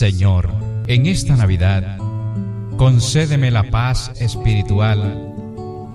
Señor, 0.00 0.50
en 0.86 1.04
esta 1.04 1.36
Navidad, 1.36 1.98
concédeme 2.78 3.50
la 3.50 3.64
paz 3.64 4.10
espiritual 4.18 5.29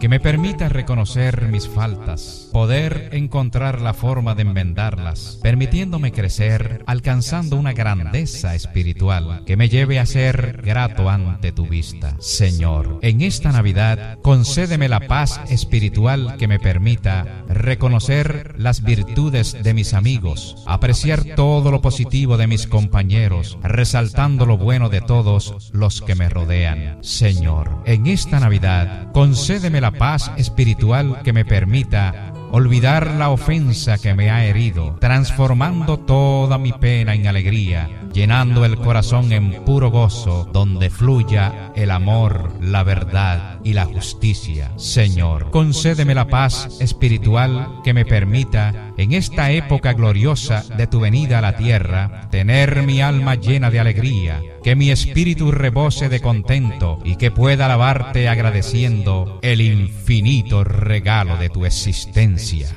que 0.06 0.10
me 0.10 0.20
permita 0.20 0.70
reconocer 0.70 1.48
mis 1.48 1.68
faltas, 1.68 2.48
poder 2.52 3.10
encontrar 3.14 3.82
la 3.82 3.96
forma 3.96 4.36
de 4.36 4.44
enmendarlas, 4.44 5.40
permitiéndome 5.42 6.12
crecer, 6.12 6.84
alcanzando 6.86 7.56
una 7.56 7.74
grandeza 7.74 8.54
espiritual 8.54 9.42
que 9.48 9.58
me 9.58 9.68
lleve 9.68 10.00
a 10.00 10.06
ser 10.06 10.62
grato 10.64 11.10
ante 11.10 11.52
tu 11.52 11.66
vista. 11.66 12.18
Señor, 12.20 13.00
en 13.02 13.22
esta 13.22 13.52
Navidad, 13.52 14.20
concédeme 14.22 14.90
la 14.90 15.00
paz 15.00 15.42
espiritual 15.50 16.36
que 16.38 16.48
me 16.48 16.60
permita 16.60 17.44
reconocer 17.50 18.54
las 18.60 18.84
virtudes 18.84 19.58
de 19.64 19.74
mis 19.74 19.96
amigos, 19.96 20.64
apreciar 20.68 21.24
todo 21.36 21.72
lo 21.72 21.82
positivo 21.82 22.38
de 22.38 22.46
mis 22.46 22.68
compañeros, 22.68 23.58
resaltando 23.64 24.46
lo 24.46 24.60
bueno 24.60 24.90
de 24.90 25.02
todos 25.02 25.72
los 25.74 26.04
que 26.04 26.14
me 26.14 26.30
rodean. 26.30 27.00
Señor, 27.02 27.82
en 27.88 28.06
esta 28.06 28.40
Navidad, 28.40 29.12
concédeme 29.12 29.82
la 29.82 29.95
paz 29.98 30.32
espiritual 30.38 31.22
que 31.24 31.34
me 31.34 31.46
permita 31.46 32.34
olvidar 32.52 33.16
la 33.18 33.32
ofensa 33.32 33.98
que 33.98 34.14
me 34.14 34.30
ha 34.30 34.46
herido, 34.46 34.96
transformando 35.02 36.00
toda 36.00 36.58
mi 36.58 36.72
pena 36.72 37.14
en 37.14 37.28
alegría, 37.28 37.90
llenando 38.14 38.64
el 38.64 38.78
corazón 38.78 39.34
en 39.34 39.64
puro 39.66 39.92
gozo, 39.92 40.48
donde 40.54 40.90
fluya 40.90 41.74
el 41.76 41.92
amor, 41.92 42.54
la 42.62 42.84
verdad 42.84 43.60
y 43.64 43.74
la 43.74 43.84
justicia. 43.84 44.72
Señor, 44.78 45.52
concédeme 45.52 46.16
la 46.16 46.28
paz 46.28 46.78
espiritual 46.80 47.82
que 47.84 47.94
me 47.94 48.06
permita, 48.06 48.94
en 48.98 49.14
esta 49.14 49.52
época 49.52 49.94
gloriosa 49.94 50.64
de 50.78 50.88
tu 50.88 51.00
venida 51.00 51.40
a 51.40 51.42
la 51.42 51.56
tierra, 51.56 52.28
tener 52.32 52.84
mi 52.84 53.02
alma 53.02 53.36
llena 53.36 53.70
de 53.70 53.80
alegría, 53.80 54.42
que 54.64 54.76
mi 54.76 54.92
espíritu 54.92 55.52
rebose 55.52 56.10
de 56.10 56.22
contento 56.22 57.00
y 57.04 57.18
que 57.18 57.32
pueda 57.32 57.66
alabarte 57.66 58.30
agradeciendo 58.30 59.40
el 59.42 59.62
infinito 59.62 60.64
regalo 60.64 61.38
de 61.38 61.50
tu 61.50 61.66
existencia. 61.66 62.68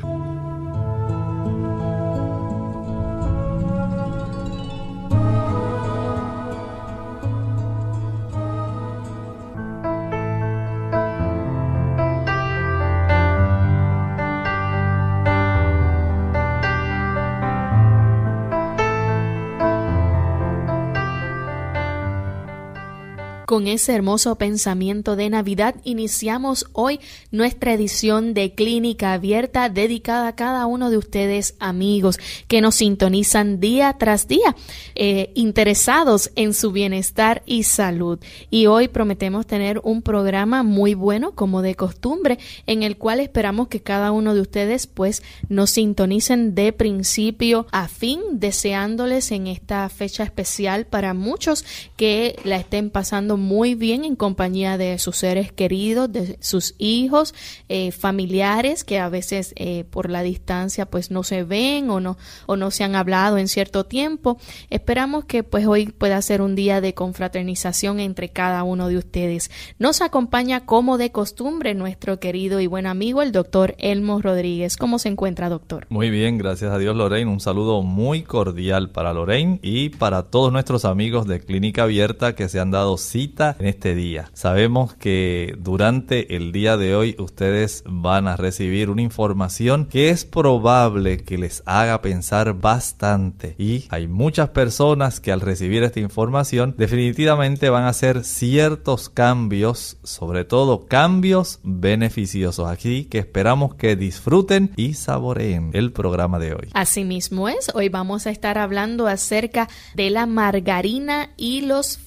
Con 23.58 23.66
ese 23.66 23.92
hermoso 23.92 24.36
pensamiento 24.36 25.16
de 25.16 25.28
Navidad 25.30 25.74
iniciamos 25.82 26.66
hoy 26.74 27.00
nuestra 27.32 27.74
edición 27.74 28.32
de 28.32 28.54
Clínica 28.54 29.14
Abierta 29.14 29.68
dedicada 29.68 30.28
a 30.28 30.36
cada 30.36 30.66
uno 30.66 30.90
de 30.90 30.96
ustedes 30.96 31.56
amigos 31.58 32.20
que 32.46 32.60
nos 32.60 32.76
sintonizan 32.76 33.58
día 33.58 33.96
tras 33.98 34.28
día, 34.28 34.54
eh, 34.94 35.32
interesados 35.34 36.30
en 36.36 36.54
su 36.54 36.70
bienestar 36.70 37.42
y 37.46 37.64
salud. 37.64 38.20
Y 38.48 38.66
hoy 38.66 38.86
prometemos 38.86 39.44
tener 39.44 39.80
un 39.82 40.02
programa 40.02 40.62
muy 40.62 40.94
bueno 40.94 41.32
como 41.32 41.60
de 41.60 41.74
costumbre 41.74 42.38
en 42.66 42.84
el 42.84 42.96
cual 42.96 43.18
esperamos 43.18 43.66
que 43.66 43.80
cada 43.80 44.12
uno 44.12 44.36
de 44.36 44.40
ustedes 44.40 44.86
pues 44.86 45.24
nos 45.48 45.70
sintonicen 45.70 46.54
de 46.54 46.72
principio 46.72 47.66
a 47.72 47.88
fin 47.88 48.20
deseándoles 48.30 49.32
en 49.32 49.48
esta 49.48 49.88
fecha 49.88 50.22
especial 50.22 50.86
para 50.86 51.12
muchos 51.12 51.64
que 51.96 52.38
la 52.44 52.54
estén 52.54 52.90
pasando 52.90 53.36
bien 53.78 54.04
en 54.04 54.16
compañía 54.16 54.76
de 54.78 54.98
sus 54.98 55.16
seres 55.16 55.52
queridos, 55.52 56.12
de 56.12 56.38
sus 56.40 56.74
hijos, 56.78 57.34
eh, 57.68 57.92
familiares 57.92 58.84
que 58.84 58.98
a 58.98 59.08
veces 59.08 59.52
eh, 59.56 59.84
por 59.90 60.10
la 60.10 60.22
distancia 60.22 60.86
pues 60.86 61.10
no 61.10 61.22
se 61.22 61.44
ven 61.44 61.90
o 61.90 62.00
no, 62.00 62.18
o 62.46 62.56
no 62.56 62.70
se 62.70 62.84
han 62.84 62.94
hablado 62.94 63.38
en 63.38 63.48
cierto 63.48 63.84
tiempo. 63.84 64.38
Esperamos 64.70 65.24
que 65.24 65.42
pues 65.42 65.66
hoy 65.66 65.86
pueda 65.86 66.20
ser 66.22 66.42
un 66.42 66.54
día 66.54 66.80
de 66.80 66.94
confraternización 66.94 68.00
entre 68.00 68.28
cada 68.28 68.62
uno 68.62 68.88
de 68.88 68.98
ustedes. 68.98 69.50
Nos 69.78 70.02
acompaña 70.02 70.66
como 70.66 70.98
de 70.98 71.10
costumbre 71.10 71.74
nuestro 71.74 72.20
querido 72.20 72.60
y 72.60 72.66
buen 72.66 72.86
amigo 72.86 73.22
el 73.22 73.32
doctor 73.32 73.74
Elmo 73.78 74.20
Rodríguez. 74.20 74.76
¿Cómo 74.76 74.98
se 74.98 75.08
encuentra 75.08 75.48
doctor? 75.48 75.86
Muy 75.88 76.10
bien, 76.10 76.38
gracias 76.38 76.72
a 76.72 76.78
Dios 76.78 76.94
Lorraine. 76.94 77.30
Un 77.30 77.40
saludo 77.40 77.82
muy 77.82 78.22
cordial 78.22 78.90
para 78.90 79.12
Lorraine 79.12 79.58
y 79.62 79.88
para 79.88 80.24
todos 80.24 80.52
nuestros 80.52 80.84
amigos 80.84 81.26
de 81.26 81.40
Clínica 81.40 81.84
Abierta 81.84 82.34
que 82.34 82.48
se 82.48 82.60
han 82.60 82.70
dado 82.70 82.98
cita 82.98 83.37
en 83.38 83.66
este 83.66 83.94
día. 83.94 84.30
Sabemos 84.32 84.94
que 84.94 85.54
durante 85.58 86.34
el 86.36 86.50
día 86.50 86.76
de 86.76 86.96
hoy 86.96 87.14
ustedes 87.18 87.84
van 87.86 88.26
a 88.26 88.36
recibir 88.36 88.90
una 88.90 89.02
información 89.02 89.86
que 89.86 90.10
es 90.10 90.24
probable 90.24 91.18
que 91.18 91.38
les 91.38 91.62
haga 91.64 92.02
pensar 92.02 92.54
bastante 92.54 93.54
y 93.58 93.86
hay 93.90 94.08
muchas 94.08 94.48
personas 94.50 95.20
que 95.20 95.30
al 95.30 95.40
recibir 95.40 95.84
esta 95.84 96.00
información 96.00 96.74
definitivamente 96.76 97.70
van 97.70 97.84
a 97.84 97.90
hacer 97.90 98.24
ciertos 98.24 99.08
cambios, 99.08 99.98
sobre 100.02 100.44
todo 100.44 100.86
cambios 100.86 101.60
beneficiosos. 101.62 102.68
Aquí 102.68 103.04
que 103.04 103.18
esperamos 103.18 103.76
que 103.76 103.94
disfruten 103.94 104.72
y 104.76 104.94
saboreen 104.94 105.70
el 105.74 105.92
programa 105.92 106.38
de 106.38 106.54
hoy. 106.54 106.70
Asimismo 106.74 107.48
es, 107.48 107.70
hoy 107.74 107.88
vamos 107.88 108.26
a 108.26 108.30
estar 108.30 108.58
hablando 108.58 109.06
acerca 109.06 109.68
de 109.94 110.10
la 110.10 110.26
margarina 110.26 111.30
y 111.36 111.60
los 111.60 111.98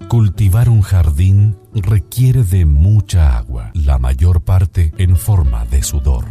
Cultivar 0.07 0.69
un 0.69 0.81
jardín 0.81 1.57
requiere 1.73 2.43
de 2.43 2.65
mucha 2.65 3.35
agua, 3.35 3.71
la 3.73 3.97
mayor 3.97 4.43
parte 4.43 4.93
en 4.99 5.17
forma 5.17 5.65
de 5.65 5.81
sudor. 5.81 6.25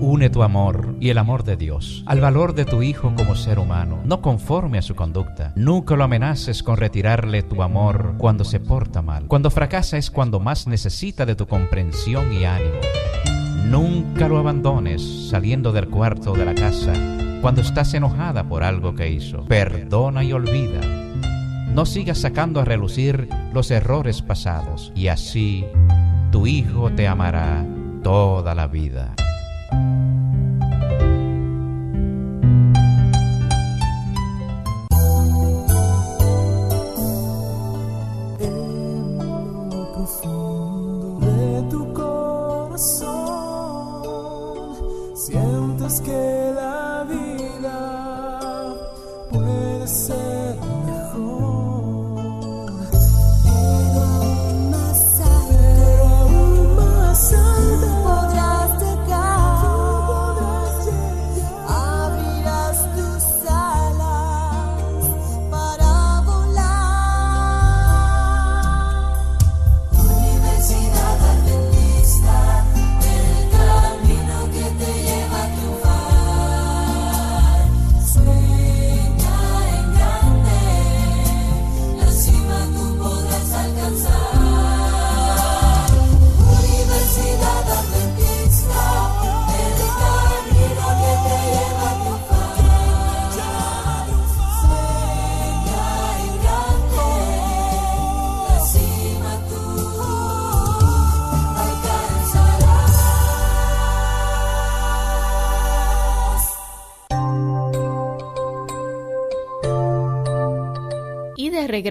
Une 0.00 0.30
tu 0.30 0.44
amor 0.44 0.94
y 1.00 1.10
el 1.10 1.18
amor 1.18 1.42
de 1.42 1.56
Dios 1.56 2.04
al 2.06 2.20
valor 2.20 2.54
de 2.54 2.64
tu 2.64 2.82
hijo 2.82 3.12
como 3.16 3.34
ser 3.34 3.58
humano, 3.58 3.98
no 4.04 4.22
conforme 4.22 4.78
a 4.78 4.82
su 4.82 4.94
conducta. 4.94 5.52
Nunca 5.56 5.96
lo 5.96 6.04
amenaces 6.04 6.62
con 6.62 6.76
retirarle 6.76 7.42
tu 7.42 7.64
amor 7.64 8.14
cuando 8.16 8.44
se 8.44 8.60
porta 8.60 9.02
mal. 9.02 9.26
Cuando 9.26 9.50
fracasa 9.50 9.98
es 9.98 10.12
cuando 10.12 10.38
más 10.38 10.68
necesita 10.68 11.26
de 11.26 11.34
tu 11.34 11.48
comprensión 11.48 12.32
y 12.32 12.44
ánimo. 12.44 12.78
Nunca 13.66 14.28
lo 14.28 14.38
abandones 14.38 15.28
saliendo 15.30 15.72
del 15.72 15.88
cuarto 15.88 16.32
de 16.32 16.44
la 16.44 16.54
casa 16.54 16.92
cuando 17.42 17.60
estás 17.60 17.92
enojada 17.92 18.44
por 18.44 18.62
algo 18.62 18.94
que 18.94 19.10
hizo. 19.10 19.44
Perdona 19.46 20.22
y 20.22 20.32
olvida. 20.32 20.80
No 21.72 21.84
sigas 21.86 22.18
sacando 22.18 22.60
a 22.60 22.64
relucir 22.64 23.28
los 23.52 23.72
errores 23.72 24.22
pasados 24.22 24.92
y 24.94 25.08
así 25.08 25.64
tu 26.30 26.46
hijo 26.46 26.90
te 26.90 27.08
amará 27.08 27.66
toda 28.04 28.54
la 28.54 28.68
vida. 28.68 29.14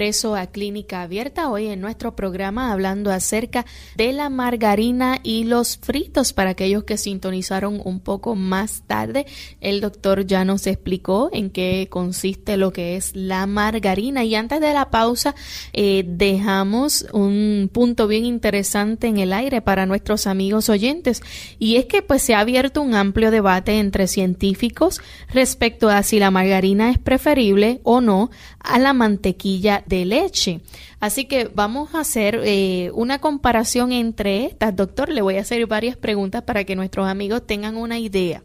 A 0.08 0.48
Clínica 0.48 1.02
Abierta, 1.02 1.50
hoy 1.50 1.68
en 1.68 1.82
nuestro 1.82 2.16
programa 2.16 2.72
hablando 2.72 3.12
acerca 3.12 3.66
de 3.98 4.14
la 4.14 4.30
margarina 4.30 5.20
y 5.22 5.44
los 5.44 5.78
fritos. 5.78 6.32
Para 6.32 6.52
aquellos 6.52 6.86
que 6.86 6.98
sintonizaron 6.98 7.82
un 7.84 8.00
poco 8.00 8.34
más 8.34 8.84
tarde, 8.88 9.26
el 9.60 9.82
doctor 9.82 10.26
ya 10.26 10.46
nos 10.46 10.66
explicó 10.66 11.30
en 11.34 11.50
qué 11.50 11.90
consiste 11.90 12.56
lo 12.56 12.72
que 12.72 12.96
es 12.96 13.18
la 13.18 13.48
margarina. 13.48 14.24
Y 14.24 14.36
antes 14.36 14.62
de 14.62 14.72
la 14.72 14.92
pausa, 14.92 15.36
eh, 15.74 16.06
dejamos 16.08 17.06
un 17.12 17.70
punto 17.74 18.08
bien 18.08 18.24
interesante 18.24 19.08
en 19.08 19.18
el 19.18 19.34
aire 19.34 19.62
para 19.62 19.86
nuestros 19.86 20.26
amigos 20.26 20.70
oyentes. 20.70 21.22
Y 21.60 21.76
es 21.76 21.86
que 21.86 22.02
pues 22.02 22.22
se 22.22 22.34
ha 22.34 22.40
abierto 22.40 22.82
un 22.82 22.96
amplio 22.96 23.30
debate 23.30 23.78
entre 23.78 24.08
científicos 24.08 25.02
respecto 25.34 25.90
a 25.90 26.02
si 26.02 26.18
la 26.18 26.32
margarina 26.32 26.92
es 26.92 26.98
preferible 26.98 27.82
o 27.84 28.00
no 28.00 28.30
a 28.60 28.80
la 28.80 28.94
mantequilla 28.94 29.84
de 29.86 29.97
delete 30.04 30.60
Así 31.00 31.26
que 31.26 31.50
vamos 31.54 31.94
a 31.94 32.00
hacer 32.00 32.42
eh, 32.44 32.90
una 32.94 33.20
comparación 33.20 33.92
entre 33.92 34.46
estas. 34.46 34.76
Doctor, 34.76 35.10
le 35.10 35.22
voy 35.22 35.38
a 35.38 35.42
hacer 35.42 35.66
varias 35.68 35.96
preguntas 35.96 36.42
para 36.42 36.64
que 36.64 36.76
nuestros 36.76 37.08
amigos 37.08 37.46
tengan 37.46 37.78
una 37.78 38.00
idea. 38.00 38.42